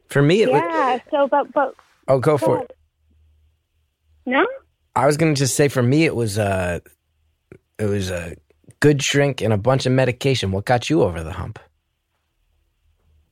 For 0.08 0.21
me, 0.21 0.41
it 0.41 0.51
was. 0.51 0.62
yeah. 0.63 0.99
So, 1.12 1.27
but 1.27 1.51
but 1.51 1.75
Oh, 2.10 2.19
go 2.19 2.38
for 2.38 2.63
it. 2.63 2.76
no. 4.26 4.45
I 4.95 5.06
was 5.06 5.15
going 5.15 5.34
to 5.34 5.39
just 5.39 5.56
say 5.56 5.67
for 5.67 5.84
me, 5.84 6.06
it 6.06 6.15
was 6.15 6.38
uh, 6.38 6.80
it 7.78 7.86
was 7.86 8.10
a 8.10 8.36
good 8.80 9.02
shrink 9.02 9.41
and 9.41 9.54
a 9.54 9.58
bunch 9.58 9.86
of 9.86 9.91
medication. 9.91 10.52
What 10.52 10.65
got 10.65 10.89
you 10.89 11.04
over 11.04 11.24
the 11.24 11.34
hump? 11.34 11.60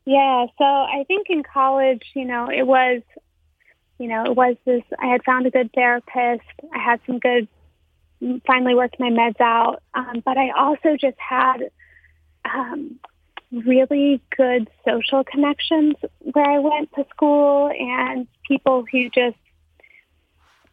Yeah, 0.06 0.46
so 0.58 0.64
I 0.64 1.04
think 1.08 1.28
in 1.30 1.44
college, 1.44 2.04
you 2.16 2.24
know, 2.24 2.50
it 2.50 2.66
was, 2.66 3.02
you 4.00 4.08
know, 4.08 4.24
it 4.24 4.36
was 4.36 4.56
this. 4.64 4.84
I 4.98 5.08
had 5.08 5.24
found 5.26 5.46
a 5.48 5.52
good 5.52 5.70
therapist. 5.74 6.48
I 6.74 6.78
had 6.78 7.02
some 7.06 7.20
good, 7.20 7.48
finally 8.46 8.74
worked 8.74 8.98
my 9.00 9.10
meds 9.10 9.42
out. 9.42 9.84
Um, 9.94 10.22
but 10.24 10.38
I 10.38 10.52
also 10.52 10.96
just 10.96 11.18
had 11.18 11.58
um, 12.46 13.00
really 13.52 14.22
good 14.36 14.70
social 14.86 15.24
connections 15.24 15.96
where 16.20 16.50
I 16.50 16.60
went 16.60 16.94
to 16.96 17.06
school 17.10 17.70
and 17.70 18.28
people 18.48 18.86
who 18.92 19.10
just 19.10 19.38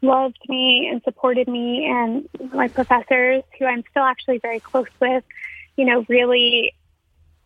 loved 0.02 0.38
me 0.48 0.88
and 0.90 1.02
supported 1.02 1.48
me 1.48 1.86
and 1.86 2.28
my 2.52 2.68
professors 2.68 3.42
who 3.58 3.64
I'm 3.64 3.84
still 3.90 4.02
actually 4.02 4.38
very 4.38 4.60
close 4.60 4.88
with, 5.00 5.24
you 5.76 5.84
know, 5.84 6.04
really 6.08 6.74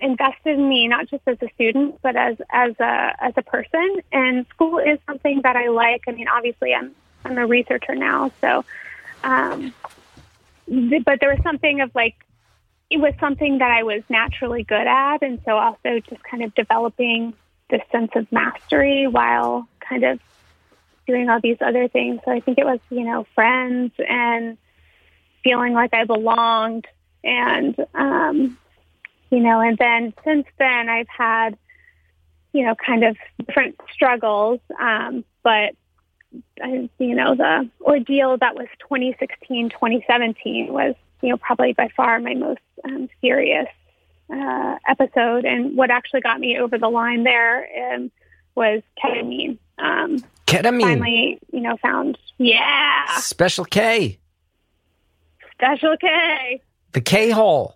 invested 0.00 0.58
in 0.58 0.68
me 0.68 0.86
not 0.86 1.08
just 1.08 1.22
as 1.26 1.36
a 1.42 1.48
student 1.54 2.00
but 2.02 2.14
as 2.14 2.36
as 2.50 2.72
a 2.80 3.16
as 3.20 3.34
a 3.36 3.42
person. 3.42 3.96
And 4.12 4.46
school 4.48 4.78
is 4.78 4.98
something 5.06 5.42
that 5.42 5.56
I 5.56 5.68
like. 5.68 6.04
I 6.08 6.12
mean 6.12 6.28
obviously 6.28 6.74
I'm 6.74 6.94
I'm 7.24 7.36
a 7.36 7.46
researcher 7.46 7.94
now 7.94 8.30
so 8.40 8.64
um 9.24 9.74
but 10.68 11.20
there 11.20 11.30
was 11.30 11.42
something 11.42 11.80
of 11.80 11.94
like 11.94 12.14
it 12.90 12.98
was 12.98 13.14
something 13.20 13.58
that 13.58 13.70
I 13.70 13.82
was 13.82 14.02
naturally 14.08 14.62
good 14.62 14.86
at. 14.86 15.22
And 15.22 15.40
so 15.44 15.56
also 15.58 16.00
just 16.08 16.22
kind 16.22 16.42
of 16.42 16.54
developing 16.54 17.34
this 17.70 17.82
sense 17.92 18.10
of 18.14 18.30
mastery 18.32 19.06
while 19.06 19.68
kind 19.80 20.04
of 20.04 20.20
doing 21.06 21.28
all 21.28 21.40
these 21.40 21.58
other 21.60 21.88
things. 21.88 22.20
So 22.24 22.30
I 22.30 22.40
think 22.40 22.58
it 22.58 22.64
was 22.64 22.80
you 22.90 23.04
know 23.04 23.26
friends 23.34 23.92
and 23.98 24.56
feeling 25.44 25.72
like 25.72 25.92
I 25.92 26.04
belonged. 26.04 26.86
And 27.24 27.76
um 27.94 28.58
you 29.30 29.40
know, 29.40 29.60
and 29.60 29.76
then 29.76 30.14
since 30.24 30.46
then 30.58 30.88
I've 30.88 31.08
had, 31.08 31.56
you 32.52 32.64
know, 32.64 32.74
kind 32.74 33.04
of 33.04 33.16
different 33.44 33.78
struggles. 33.92 34.60
Um, 34.80 35.24
but, 35.42 35.74
you 36.62 37.14
know, 37.14 37.34
the 37.34 37.68
ordeal 37.80 38.36
that 38.38 38.54
was 38.54 38.68
2016, 38.80 39.70
2017 39.70 40.72
was, 40.72 40.94
you 41.22 41.30
know, 41.30 41.36
probably 41.36 41.72
by 41.72 41.88
far 41.96 42.18
my 42.20 42.34
most 42.34 42.60
um, 42.84 43.08
serious 43.20 43.66
uh, 44.32 44.76
episode. 44.88 45.44
And 45.44 45.76
what 45.76 45.90
actually 45.90 46.20
got 46.20 46.38
me 46.40 46.58
over 46.58 46.78
the 46.78 46.88
line 46.88 47.24
there 47.24 47.66
um, 47.94 48.10
was 48.54 48.82
ketamine. 49.02 49.58
Um, 49.78 50.24
Ketamine. 50.46 50.80
finally, 50.82 51.38
you 51.52 51.60
know, 51.60 51.76
found, 51.82 52.18
yeah, 52.38 53.06
Special 53.18 53.64
K. 53.64 54.18
special 55.52 55.96
K. 56.00 56.60
The 56.92 57.00
K 57.00 57.30
hole. 57.30 57.74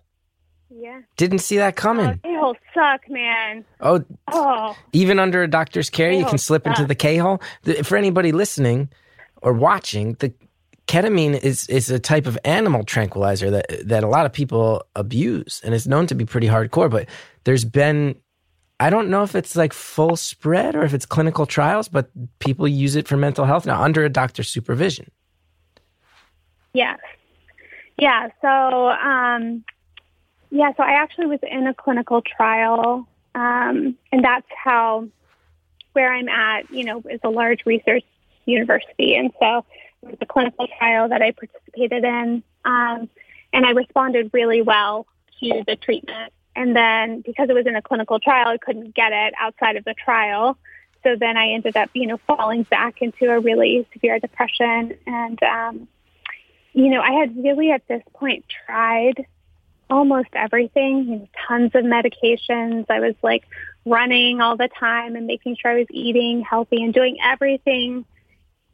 Yeah. 0.75 1.01
Didn't 1.17 1.39
see 1.39 1.57
that 1.57 1.73
Oh, 1.75 1.81
coming. 1.81 2.19
they 2.23 2.35
all 2.35 2.55
suck, 2.73 3.07
man. 3.09 3.63
Oh, 3.79 4.03
Oh. 4.31 4.75
even 4.91 5.19
under 5.19 5.43
a 5.43 5.47
doctor's 5.47 5.89
care, 5.91 6.09
you 6.09 6.17
K-hole 6.19 6.29
can 6.31 6.37
slip 6.39 6.65
into 6.65 6.85
the 6.85 6.95
K 6.95 7.17
hole. 7.17 7.41
For 7.83 7.95
anybody 7.95 8.31
listening 8.31 8.89
or 9.43 9.53
watching, 9.53 10.13
the 10.15 10.33
ketamine 10.87 11.39
is 11.39 11.67
is 11.67 11.89
a 11.89 11.99
type 11.99 12.25
of 12.25 12.37
animal 12.43 12.83
tranquilizer 12.83 13.49
that 13.51 13.87
that 13.87 14.03
a 14.03 14.07
lot 14.07 14.25
of 14.25 14.33
people 14.33 14.83
abuse, 14.95 15.61
and 15.63 15.73
it's 15.73 15.87
known 15.87 16.07
to 16.07 16.15
be 16.15 16.25
pretty 16.25 16.47
hardcore. 16.47 16.89
But 16.89 17.07
there's 17.43 17.65
been, 17.65 18.15
I 18.79 18.89
don't 18.89 19.09
know 19.09 19.23
if 19.23 19.35
it's 19.35 19.55
like 19.55 19.73
full 19.73 20.15
spread 20.15 20.75
or 20.75 20.83
if 20.83 20.93
it's 20.93 21.05
clinical 21.05 21.45
trials, 21.45 21.87
but 21.87 22.09
people 22.39 22.67
use 22.67 22.95
it 22.95 23.07
for 23.07 23.17
mental 23.17 23.45
health 23.45 23.65
now 23.65 23.81
under 23.81 24.03
a 24.03 24.09
doctor's 24.09 24.49
supervision. 24.49 25.09
Yes. 26.73 26.99
Yeah. 27.97 28.29
So, 28.41 28.47
um, 28.89 29.63
yeah. 30.49 30.73
So 30.75 30.83
I 30.83 30.93
actually 30.93 31.27
was 31.27 31.39
in 31.43 31.67
a 31.67 31.73
clinical 31.73 32.21
trial, 32.21 33.07
um, 33.35 33.97
and 34.11 34.23
that's 34.23 34.47
how 34.63 35.07
where 35.93 36.13
I'm 36.13 36.27
at. 36.27 36.69
You 36.71 36.83
know, 36.83 37.03
is 37.09 37.21
a 37.23 37.29
large 37.29 37.65
research 37.65 38.03
university, 38.45 39.15
and 39.15 39.31
so 39.39 39.63
a 40.21 40.25
clinical 40.25 40.67
trial 40.77 41.09
that 41.09 41.21
I 41.21 41.31
participated 41.31 42.03
in, 42.03 42.43
um, 42.65 43.09
and 43.51 43.65
I 43.65 43.71
responded 43.71 44.31
really 44.33 44.61
well 44.61 45.07
to 45.39 45.63
the 45.65 45.75
treatment. 45.75 46.33
And 46.55 46.75
then 46.75 47.21
because 47.21 47.49
it 47.49 47.53
was 47.53 47.65
in 47.65 47.75
a 47.75 47.81
clinical 47.81 48.19
trial, 48.19 48.47
I 48.47 48.57
couldn't 48.57 48.93
get 48.93 49.11
it 49.11 49.33
outside 49.39 49.75
of 49.75 49.85
the 49.85 49.93
trial. 49.93 50.57
So 51.03 51.15
then 51.15 51.35
I 51.35 51.49
ended 51.49 51.75
up, 51.75 51.89
you 51.93 52.07
know, 52.07 52.17
falling 52.27 52.63
back 52.63 53.01
into 53.01 53.29
a 53.29 53.39
really 53.39 53.87
severe 53.91 54.19
depression. 54.19 54.97
And, 55.05 55.41
um, 55.43 55.87
you 56.73 56.89
know, 56.89 57.01
I 57.01 57.11
had 57.11 57.35
really 57.43 57.71
at 57.71 57.87
this 57.87 58.01
point 58.13 58.45
tried 58.65 59.25
almost 59.89 60.29
everything, 60.33 60.97
you 61.05 61.15
know, 61.17 61.27
tons 61.47 61.71
of 61.75 61.83
medications. 61.83 62.85
I 62.89 62.99
was 62.99 63.15
like 63.21 63.43
running 63.85 64.39
all 64.41 64.55
the 64.55 64.69
time 64.79 65.15
and 65.15 65.27
making 65.27 65.57
sure 65.57 65.71
I 65.71 65.79
was 65.79 65.87
eating 65.91 66.41
healthy 66.41 66.81
and 66.83 66.93
doing 66.93 67.17
everything, 67.23 68.05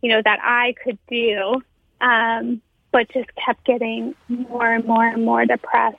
you 0.02 0.10
know, 0.10 0.22
that 0.24 0.40
I 0.42 0.76
could 0.84 0.98
do. 1.10 1.62
Um, 2.02 2.62
but 2.92 3.10
just 3.10 3.30
kept 3.36 3.64
getting 3.66 4.16
more 4.28 4.74
and 4.74 4.86
more 4.86 5.06
and 5.06 5.24
more 5.24 5.46
depressed. 5.46 5.98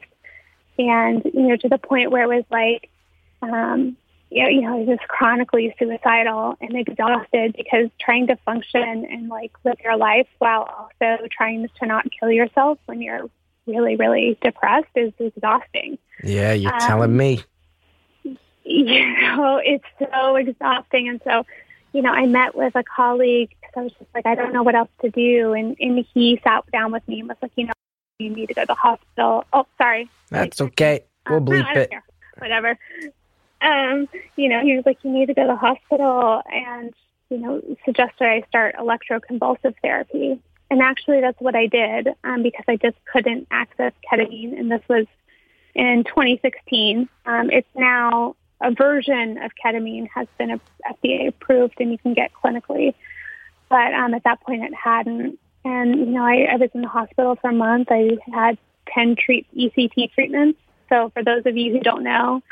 And, 0.78 1.22
you 1.24 1.48
know, 1.48 1.56
to 1.56 1.68
the 1.68 1.78
point 1.78 2.10
where 2.10 2.24
it 2.24 2.36
was 2.36 2.44
like, 2.50 2.88
um, 3.42 3.96
you 4.30 4.42
know, 4.42 4.48
you 4.48 4.60
know, 4.62 4.86
just 4.86 5.06
chronically 5.08 5.74
suicidal 5.78 6.56
and 6.60 6.76
exhausted 6.76 7.54
because 7.56 7.90
trying 8.00 8.28
to 8.28 8.36
function 8.36 9.06
and 9.10 9.28
like 9.28 9.52
live 9.64 9.76
your 9.82 9.96
life 9.96 10.28
while 10.38 10.62
also 10.62 11.26
trying 11.30 11.68
to 11.80 11.86
not 11.86 12.06
kill 12.18 12.30
yourself 12.30 12.78
when 12.86 13.02
you're 13.02 13.28
really, 13.66 13.96
really 13.96 14.38
depressed 14.40 14.88
is 14.94 15.12
exhausting. 15.18 15.98
Yeah, 16.22 16.52
you're 16.52 16.72
um, 16.72 16.80
telling 16.80 17.16
me. 17.16 17.42
You 18.62 19.04
know, 19.20 19.60
it's 19.64 19.84
so 19.98 20.36
exhausting. 20.36 21.08
And 21.08 21.20
so, 21.24 21.44
you 21.92 22.02
know, 22.02 22.12
I 22.12 22.26
met 22.26 22.54
with 22.54 22.76
a 22.76 22.84
colleague 22.84 23.50
I 23.76 23.82
was 23.82 23.92
just 23.92 24.10
like, 24.14 24.26
I 24.26 24.34
don't 24.34 24.52
know 24.52 24.62
what 24.62 24.74
else 24.74 24.90
to 25.02 25.10
do. 25.10 25.52
And, 25.52 25.76
and 25.80 26.04
he 26.14 26.40
sat 26.42 26.70
down 26.72 26.92
with 26.92 27.06
me 27.08 27.20
and 27.20 27.28
was 27.28 27.38
like, 27.42 27.52
you 27.56 27.66
know, 27.66 27.72
you 28.18 28.30
need 28.30 28.46
to 28.48 28.54
go 28.54 28.62
to 28.62 28.66
the 28.66 28.74
hospital. 28.74 29.44
Oh, 29.52 29.66
sorry. 29.78 30.08
That's 30.30 30.60
okay. 30.60 31.04
We'll 31.28 31.40
bleep 31.40 31.74
no, 31.74 31.80
it. 31.80 31.90
Care. 31.90 32.04
Whatever. 32.38 32.78
Um, 33.60 34.08
you 34.36 34.48
know, 34.48 34.62
he 34.62 34.76
was 34.76 34.84
like, 34.86 34.98
you 35.02 35.10
need 35.10 35.26
to 35.26 35.34
go 35.34 35.42
to 35.42 35.48
the 35.48 35.56
hospital 35.56 36.42
and, 36.46 36.94
you 37.28 37.38
know, 37.38 37.62
suggested 37.84 38.26
I 38.26 38.42
start 38.48 38.76
electroconvulsive 38.76 39.74
therapy. 39.82 40.40
And 40.70 40.80
actually, 40.80 41.20
that's 41.20 41.40
what 41.40 41.54
I 41.54 41.66
did 41.66 42.08
um, 42.24 42.42
because 42.42 42.64
I 42.68 42.76
just 42.76 42.96
couldn't 43.12 43.48
access 43.50 43.92
ketamine. 44.10 44.58
And 44.58 44.70
this 44.70 44.82
was 44.88 45.06
in 45.74 46.04
2016. 46.04 47.08
Um, 47.26 47.50
it's 47.50 47.68
now 47.74 48.36
a 48.60 48.70
version 48.70 49.38
of 49.38 49.50
ketamine 49.62 50.08
has 50.14 50.28
been 50.38 50.60
FDA 50.86 51.28
approved 51.28 51.80
and 51.80 51.90
you 51.90 51.98
can 51.98 52.14
get 52.14 52.30
clinically. 52.32 52.94
But 53.70 53.94
um, 53.94 54.12
at 54.12 54.24
that 54.24 54.42
point, 54.42 54.64
it 54.64 54.74
hadn't. 54.74 55.38
And, 55.64 55.98
you 55.98 56.06
know, 56.06 56.24
I, 56.24 56.48
I 56.52 56.56
was 56.56 56.70
in 56.74 56.82
the 56.82 56.88
hospital 56.88 57.36
for 57.40 57.50
a 57.50 57.54
month. 57.54 57.88
I 57.90 58.18
had 58.32 58.58
10 58.92 59.16
treat, 59.16 59.46
ECT 59.56 60.12
treatments. 60.12 60.58
So 60.88 61.10
for 61.14 61.22
those 61.22 61.46
of 61.46 61.56
you 61.56 61.72
who 61.72 61.80
don't 61.80 62.02
know, 62.02 62.42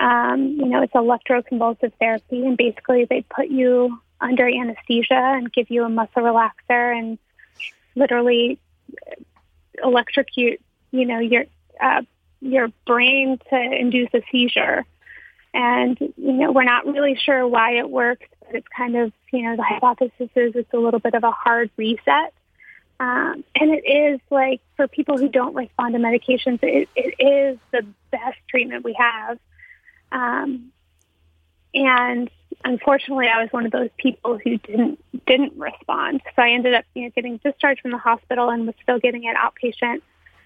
um, 0.00 0.56
you 0.58 0.66
know, 0.66 0.82
it's 0.82 0.92
electroconvulsive 0.92 1.92
therapy. 2.00 2.44
And 2.44 2.56
basically, 2.56 3.04
they 3.04 3.22
put 3.22 3.48
you 3.48 4.00
under 4.20 4.46
anesthesia 4.46 5.14
and 5.14 5.52
give 5.52 5.70
you 5.70 5.84
a 5.84 5.88
muscle 5.88 6.22
relaxer 6.22 6.98
and 6.98 7.18
literally 7.94 8.58
electrocute, 9.82 10.60
you 10.90 11.06
know, 11.06 11.20
your 11.20 11.44
uh, 11.80 12.02
your 12.40 12.68
brain 12.86 13.38
to 13.50 13.56
induce 13.56 14.10
a 14.14 14.22
seizure. 14.32 14.84
And 15.52 15.98
you 16.00 16.32
know, 16.32 16.52
we're 16.52 16.64
not 16.64 16.86
really 16.86 17.16
sure 17.16 17.46
why 17.46 17.76
it 17.76 17.88
works, 17.88 18.26
it's 18.54 18.66
kind 18.76 18.96
of 18.96 19.12
you 19.32 19.42
know 19.42 19.56
the 19.56 19.62
hypothesis 19.62 20.30
is 20.34 20.54
it's 20.54 20.72
a 20.72 20.78
little 20.78 21.00
bit 21.00 21.14
of 21.14 21.24
a 21.24 21.30
hard 21.30 21.70
reset. 21.76 22.32
Um, 22.98 23.44
and 23.58 23.70
it 23.70 23.86
is 23.86 24.20
like 24.28 24.60
for 24.76 24.86
people 24.86 25.16
who 25.16 25.28
don't 25.28 25.54
respond 25.54 25.94
to 25.94 25.98
medications, 25.98 26.58
it, 26.62 26.86
it 26.94 27.14
is 27.18 27.58
the 27.72 27.86
best 28.10 28.36
treatment 28.50 28.84
we 28.84 28.94
have. 28.98 29.38
Um, 30.12 30.70
and 31.72 32.30
unfortunately, 32.62 33.26
I 33.28 33.40
was 33.40 33.48
one 33.52 33.64
of 33.64 33.72
those 33.72 33.88
people 33.96 34.38
who 34.38 34.58
didn't 34.58 35.02
didn't 35.24 35.54
respond. 35.56 36.20
So 36.36 36.42
I 36.42 36.50
ended 36.50 36.74
up, 36.74 36.84
you 36.94 37.04
know, 37.04 37.10
getting 37.14 37.38
discharged 37.38 37.80
from 37.80 37.92
the 37.92 37.98
hospital 37.98 38.50
and 38.50 38.66
was 38.66 38.74
still 38.82 38.98
getting 38.98 39.24
it 39.24 39.36
outpatient. 39.36 40.02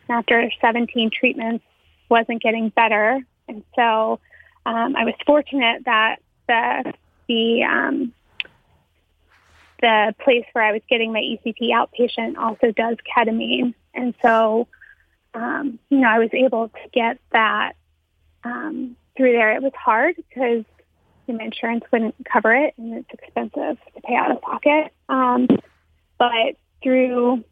And 0.07 0.19
after 0.19 0.49
17 0.61 1.11
treatments, 1.11 1.65
wasn't 2.09 2.43
getting 2.43 2.69
better, 2.69 3.21
and 3.49 3.65
so 3.75 4.21
um, 4.67 4.97
I 4.97 5.05
was 5.05 5.15
fortunate 5.27 5.85
that 5.87 6.17
the 6.47 6.95
the 7.29 7.63
um, 7.65 8.13
the 9.81 10.15
place 10.23 10.45
where 10.53 10.65
I 10.65 10.73
was 10.73 10.83
getting 10.89 11.13
my 11.13 11.21
ECT 11.21 11.71
outpatient 11.71 12.37
also 12.37 12.73
does 12.73 12.97
ketamine, 13.17 13.75
and 13.95 14.15
so 14.23 14.69
um, 15.35 15.79
you 15.89 15.99
know 15.99 16.09
I 16.09 16.19
was 16.19 16.31
able 16.33 16.69
to 16.69 16.89
get 16.93 17.19
that 17.33 17.75
um, 18.45 18.97
through 19.17 19.33
there. 19.33 19.57
It 19.57 19.63
was 19.63 19.73
hard 19.75 20.17
because 20.17 20.65
my 21.27 21.45
insurance 21.45 21.85
wouldn't 21.93 22.15
cover 22.31 22.55
it, 22.55 22.75
and 22.77 22.95
it's 22.95 23.11
expensive 23.13 23.79
to 23.95 24.01
pay 24.03 24.15
out 24.15 24.31
of 24.31 24.41
pocket. 24.43 24.93
Um, 25.09 25.49
but 26.19 26.57
through 26.83 27.45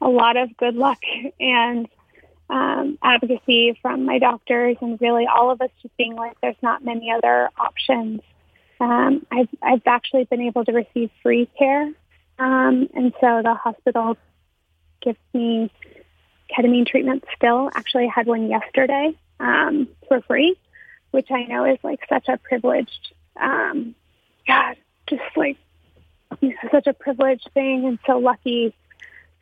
a 0.00 0.08
lot 0.08 0.36
of 0.36 0.56
good 0.56 0.74
luck 0.74 0.98
and 1.40 1.88
um, 2.50 2.98
advocacy 3.02 3.78
from 3.80 4.04
my 4.04 4.18
doctors, 4.18 4.76
and 4.80 5.00
really 5.00 5.26
all 5.26 5.50
of 5.50 5.60
us 5.60 5.70
just 5.82 5.96
being 5.96 6.14
like, 6.14 6.36
there's 6.40 6.56
not 6.62 6.84
many 6.84 7.10
other 7.10 7.48
options. 7.56 8.20
Um, 8.84 9.26
I've 9.30 9.48
I've 9.62 9.82
actually 9.86 10.24
been 10.24 10.42
able 10.42 10.64
to 10.64 10.72
receive 10.72 11.10
free 11.22 11.48
care, 11.58 11.92
um, 12.38 12.88
and 12.94 13.12
so 13.20 13.40
the 13.42 13.54
hospital 13.54 14.16
gives 15.00 15.18
me 15.32 15.70
ketamine 16.50 16.86
treatment 16.86 17.24
still. 17.36 17.70
Actually, 17.74 18.04
I 18.04 18.12
had 18.14 18.26
one 18.26 18.48
yesterday 18.48 19.14
um, 19.40 19.88
for 20.08 20.20
free 20.22 20.56
which 21.14 21.30
I 21.30 21.44
know 21.44 21.64
is 21.64 21.78
like 21.84 22.00
such 22.08 22.26
a 22.26 22.36
privileged, 22.36 23.14
um, 23.40 23.94
God, 24.48 24.74
just 25.08 25.22
like 25.36 25.56
you 26.40 26.48
know, 26.48 26.56
such 26.72 26.88
a 26.88 26.92
privileged 26.92 27.48
thing, 27.54 27.86
and 27.86 28.00
so 28.04 28.18
lucky 28.18 28.74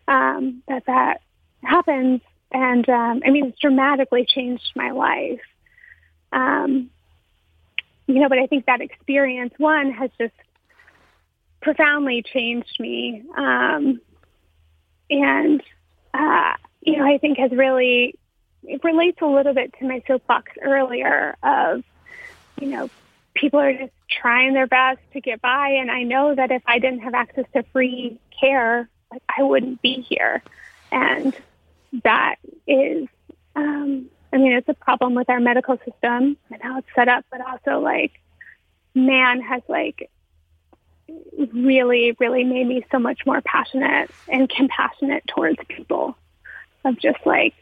um, 0.06 0.62
that 0.68 0.84
that 0.84 1.22
happens. 1.62 2.20
And 2.50 2.86
um, 2.90 3.22
I 3.24 3.30
mean, 3.30 3.46
it's 3.46 3.58
dramatically 3.58 4.26
changed 4.26 4.70
my 4.76 4.90
life. 4.90 5.40
Um, 6.30 6.90
you 8.12 8.20
know, 8.20 8.28
but 8.28 8.38
I 8.38 8.46
think 8.46 8.66
that 8.66 8.80
experience, 8.80 9.54
one, 9.56 9.90
has 9.92 10.10
just 10.18 10.34
profoundly 11.62 12.22
changed 12.22 12.78
me. 12.78 13.22
Um, 13.36 14.00
and, 15.08 15.62
uh, 16.12 16.54
you 16.82 16.98
know, 16.98 17.06
I 17.06 17.18
think 17.18 17.38
has 17.38 17.50
really 17.52 18.18
it 18.64 18.84
relates 18.84 19.20
a 19.22 19.26
little 19.26 19.54
bit 19.54 19.74
to 19.78 19.88
my 19.88 20.02
soapbox 20.06 20.52
earlier 20.62 21.36
of, 21.42 21.82
you 22.60 22.68
know, 22.68 22.90
people 23.34 23.58
are 23.58 23.72
just 23.72 23.92
trying 24.08 24.52
their 24.52 24.66
best 24.66 25.00
to 25.14 25.20
get 25.20 25.40
by. 25.40 25.70
And 25.80 25.90
I 25.90 26.02
know 26.02 26.34
that 26.34 26.50
if 26.50 26.62
I 26.66 26.78
didn't 26.78 27.00
have 27.00 27.14
access 27.14 27.46
to 27.54 27.64
free 27.72 28.20
care, 28.38 28.88
like 29.10 29.22
I 29.36 29.42
wouldn't 29.42 29.82
be 29.82 30.04
here. 30.08 30.42
And 30.92 31.34
that 32.04 32.36
is, 32.66 33.08
um, 33.56 34.10
I 34.32 34.38
mean, 34.38 34.52
it's 34.52 34.68
a 34.68 34.74
problem 34.74 35.14
with 35.14 35.28
our 35.28 35.40
medical 35.40 35.76
system 35.78 36.36
and 36.50 36.62
how 36.62 36.78
it's 36.78 36.88
set 36.94 37.08
up, 37.08 37.24
but 37.30 37.40
also 37.40 37.80
like, 37.80 38.12
man 38.94 39.40
has 39.40 39.62
like 39.68 40.10
really, 41.52 42.16
really 42.18 42.44
made 42.44 42.66
me 42.66 42.84
so 42.90 42.98
much 42.98 43.20
more 43.26 43.40
passionate 43.42 44.10
and 44.28 44.48
compassionate 44.48 45.24
towards 45.26 45.58
people 45.68 46.16
of 46.84 46.98
just 46.98 47.18
like, 47.24 47.54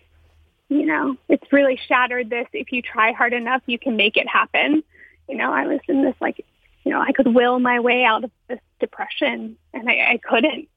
you 0.69 0.87
know, 0.87 1.17
it's 1.29 1.53
really 1.53 1.79
shattered 1.89 2.31
this. 2.31 2.47
If 2.53 2.73
you 2.73 2.83
try 2.83 3.13
hard 3.13 3.33
enough, 3.33 3.63
you 3.67 3.79
can 3.79 3.97
make 3.97 4.17
it 4.17 4.29
happen. 4.29 4.85
You 5.29 5.37
know, 5.37 5.53
I 5.53 5.67
was 5.67 5.81
in 5.89 6.03
this 6.03 6.15
like, 6.21 6.45
you 6.85 6.93
know, 6.93 7.01
I 7.01 7.13
could 7.13 7.35
will 7.35 7.59
my 7.59 7.81
way 7.81 8.05
out 8.05 8.25
of 8.25 8.31
this 8.49 8.61
depression 8.79 9.57
and 9.75 9.89
I, 9.89 10.13
I 10.13 10.21
couldn't. 10.23 10.69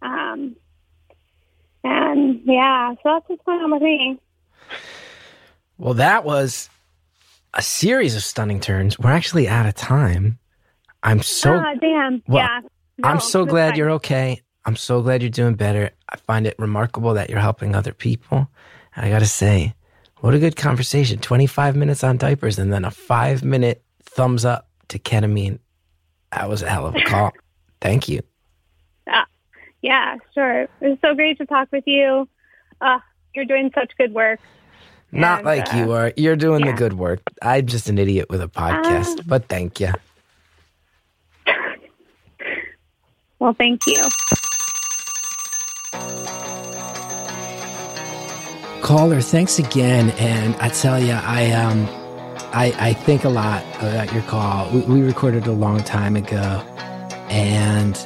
Um, 0.00 0.56
and 1.84 2.42
yeah, 2.44 2.94
so 2.94 3.00
that's 3.04 3.28
what's 3.28 3.44
going 3.44 3.60
on 3.60 3.70
with 3.70 3.82
me. 3.82 4.18
Well, 5.82 5.94
that 5.94 6.24
was 6.24 6.70
a 7.54 7.60
series 7.60 8.14
of 8.14 8.22
stunning 8.22 8.60
turns. 8.60 9.00
We're 9.00 9.10
actually 9.10 9.48
out 9.48 9.66
of 9.66 9.74
time. 9.74 10.38
I'm 11.02 11.22
so 11.22 11.56
ah, 11.56 11.74
damn. 11.74 12.22
Well, 12.28 12.44
yeah. 12.44 12.60
No, 12.98 13.08
I'm 13.08 13.18
so 13.18 13.44
glad 13.44 13.70
fine. 13.70 13.78
you're 13.78 13.90
okay. 13.90 14.42
I'm 14.64 14.76
so 14.76 15.02
glad 15.02 15.22
you're 15.22 15.30
doing 15.30 15.54
better. 15.54 15.90
I 16.08 16.18
find 16.18 16.46
it 16.46 16.54
remarkable 16.56 17.14
that 17.14 17.30
you're 17.30 17.40
helping 17.40 17.74
other 17.74 17.92
people. 17.92 18.48
I 18.96 19.08
got 19.08 19.18
to 19.18 19.26
say, 19.26 19.74
what 20.20 20.34
a 20.34 20.38
good 20.38 20.54
conversation. 20.54 21.18
25 21.18 21.74
minutes 21.74 22.04
on 22.04 22.16
diapers 22.16 22.60
and 22.60 22.72
then 22.72 22.84
a 22.84 22.92
five 22.92 23.42
minute 23.42 23.82
thumbs 24.04 24.44
up 24.44 24.68
to 24.86 25.00
ketamine. 25.00 25.58
That 26.30 26.48
was 26.48 26.62
a 26.62 26.70
hell 26.70 26.86
of 26.86 26.94
a 26.94 27.02
call. 27.02 27.32
Thank 27.80 28.08
you. 28.08 28.20
Uh, 29.12 29.24
yeah, 29.80 30.18
sure. 30.32 30.60
It 30.62 30.70
was 30.80 30.98
so 31.02 31.16
great 31.16 31.38
to 31.38 31.46
talk 31.46 31.72
with 31.72 31.88
you. 31.88 32.28
Uh, 32.80 33.00
you're 33.34 33.46
doing 33.46 33.72
such 33.74 33.90
good 33.98 34.14
work. 34.14 34.38
Not 35.12 35.38
And, 35.40 35.46
like 35.46 35.72
uh, 35.74 35.76
you 35.76 35.92
are. 35.92 36.12
You're 36.16 36.36
doing 36.36 36.64
yeah. 36.64 36.72
the 36.72 36.76
good 36.78 36.94
work. 36.94 37.20
I'm 37.42 37.66
just 37.66 37.88
an 37.88 37.98
idiot 37.98 38.28
with 38.30 38.40
a 38.40 38.48
podcast, 38.48 39.18
Ah. 39.20 39.22
but 39.26 39.48
thank 39.48 39.78
you. 39.80 39.92
Well, 43.38 43.54
thank 43.54 43.84
you. 43.88 44.08
caller. 48.82 49.20
Thanks 49.20 49.58
again. 49.58 50.10
And 50.18 50.54
I 50.56 50.68
tell 50.68 51.02
you, 51.02 51.12
I 51.12 51.50
um, 51.52 51.86
I, 52.52 52.74
I 52.78 52.92
think 52.92 53.24
a 53.24 53.28
lot 53.28 53.64
about 53.78 54.12
your 54.12 54.22
call. 54.24 54.70
We, 54.70 54.80
we 54.82 55.02
recorded 55.02 55.46
a 55.46 55.52
long 55.52 55.82
time 55.82 56.16
ago, 56.16 56.38
and 57.30 57.96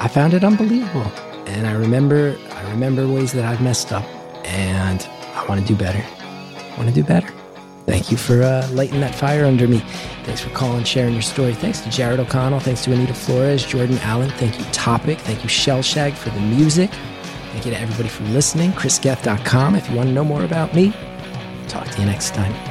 I 0.00 0.08
found 0.08 0.34
it 0.34 0.44
unbelievable. 0.44 1.10
And 1.46 1.66
I 1.66 1.72
remember, 1.72 2.36
I 2.52 2.70
remember 2.70 3.08
ways 3.08 3.32
that 3.32 3.44
I've 3.44 3.62
messed 3.62 3.92
up, 3.92 4.04
and 4.44 5.00
I 5.34 5.44
want 5.48 5.60
to 5.60 5.66
do 5.66 5.74
better. 5.76 6.04
Want 6.76 6.88
to 6.88 6.94
do 6.94 7.04
better. 7.04 7.32
Thank 7.86 8.10
you 8.10 8.18
for 8.18 8.42
uh, 8.42 8.68
lighting 8.72 9.00
that 9.00 9.14
fire 9.14 9.46
under 9.46 9.66
me. 9.66 9.78
Thanks 10.24 10.42
for 10.42 10.50
calling, 10.50 10.84
sharing 10.84 11.14
your 11.14 11.22
story. 11.22 11.54
Thanks 11.54 11.80
to 11.80 11.90
Jared 11.90 12.20
O'Connell. 12.20 12.60
Thanks 12.60 12.84
to 12.84 12.92
Anita 12.92 13.14
Flores, 13.14 13.64
Jordan 13.64 13.98
Allen. 14.00 14.28
Thank 14.32 14.58
you, 14.58 14.64
Topic. 14.72 15.18
Thank 15.18 15.42
you, 15.42 15.48
Shellshag, 15.48 16.12
for 16.12 16.28
the 16.28 16.40
music. 16.40 16.90
Thank 17.52 17.64
you 17.64 17.72
to 17.72 17.80
everybody 17.80 18.10
for 18.10 18.24
listening. 18.24 18.72
ChrisGeth.com 18.72 19.74
if 19.74 19.88
you 19.88 19.96
want 19.96 20.08
to 20.10 20.14
know 20.14 20.24
more 20.24 20.44
about 20.44 20.74
me. 20.74 20.92
Talk 21.66 21.88
to 21.88 22.00
you 22.00 22.06
next 22.06 22.34
time. 22.34 22.67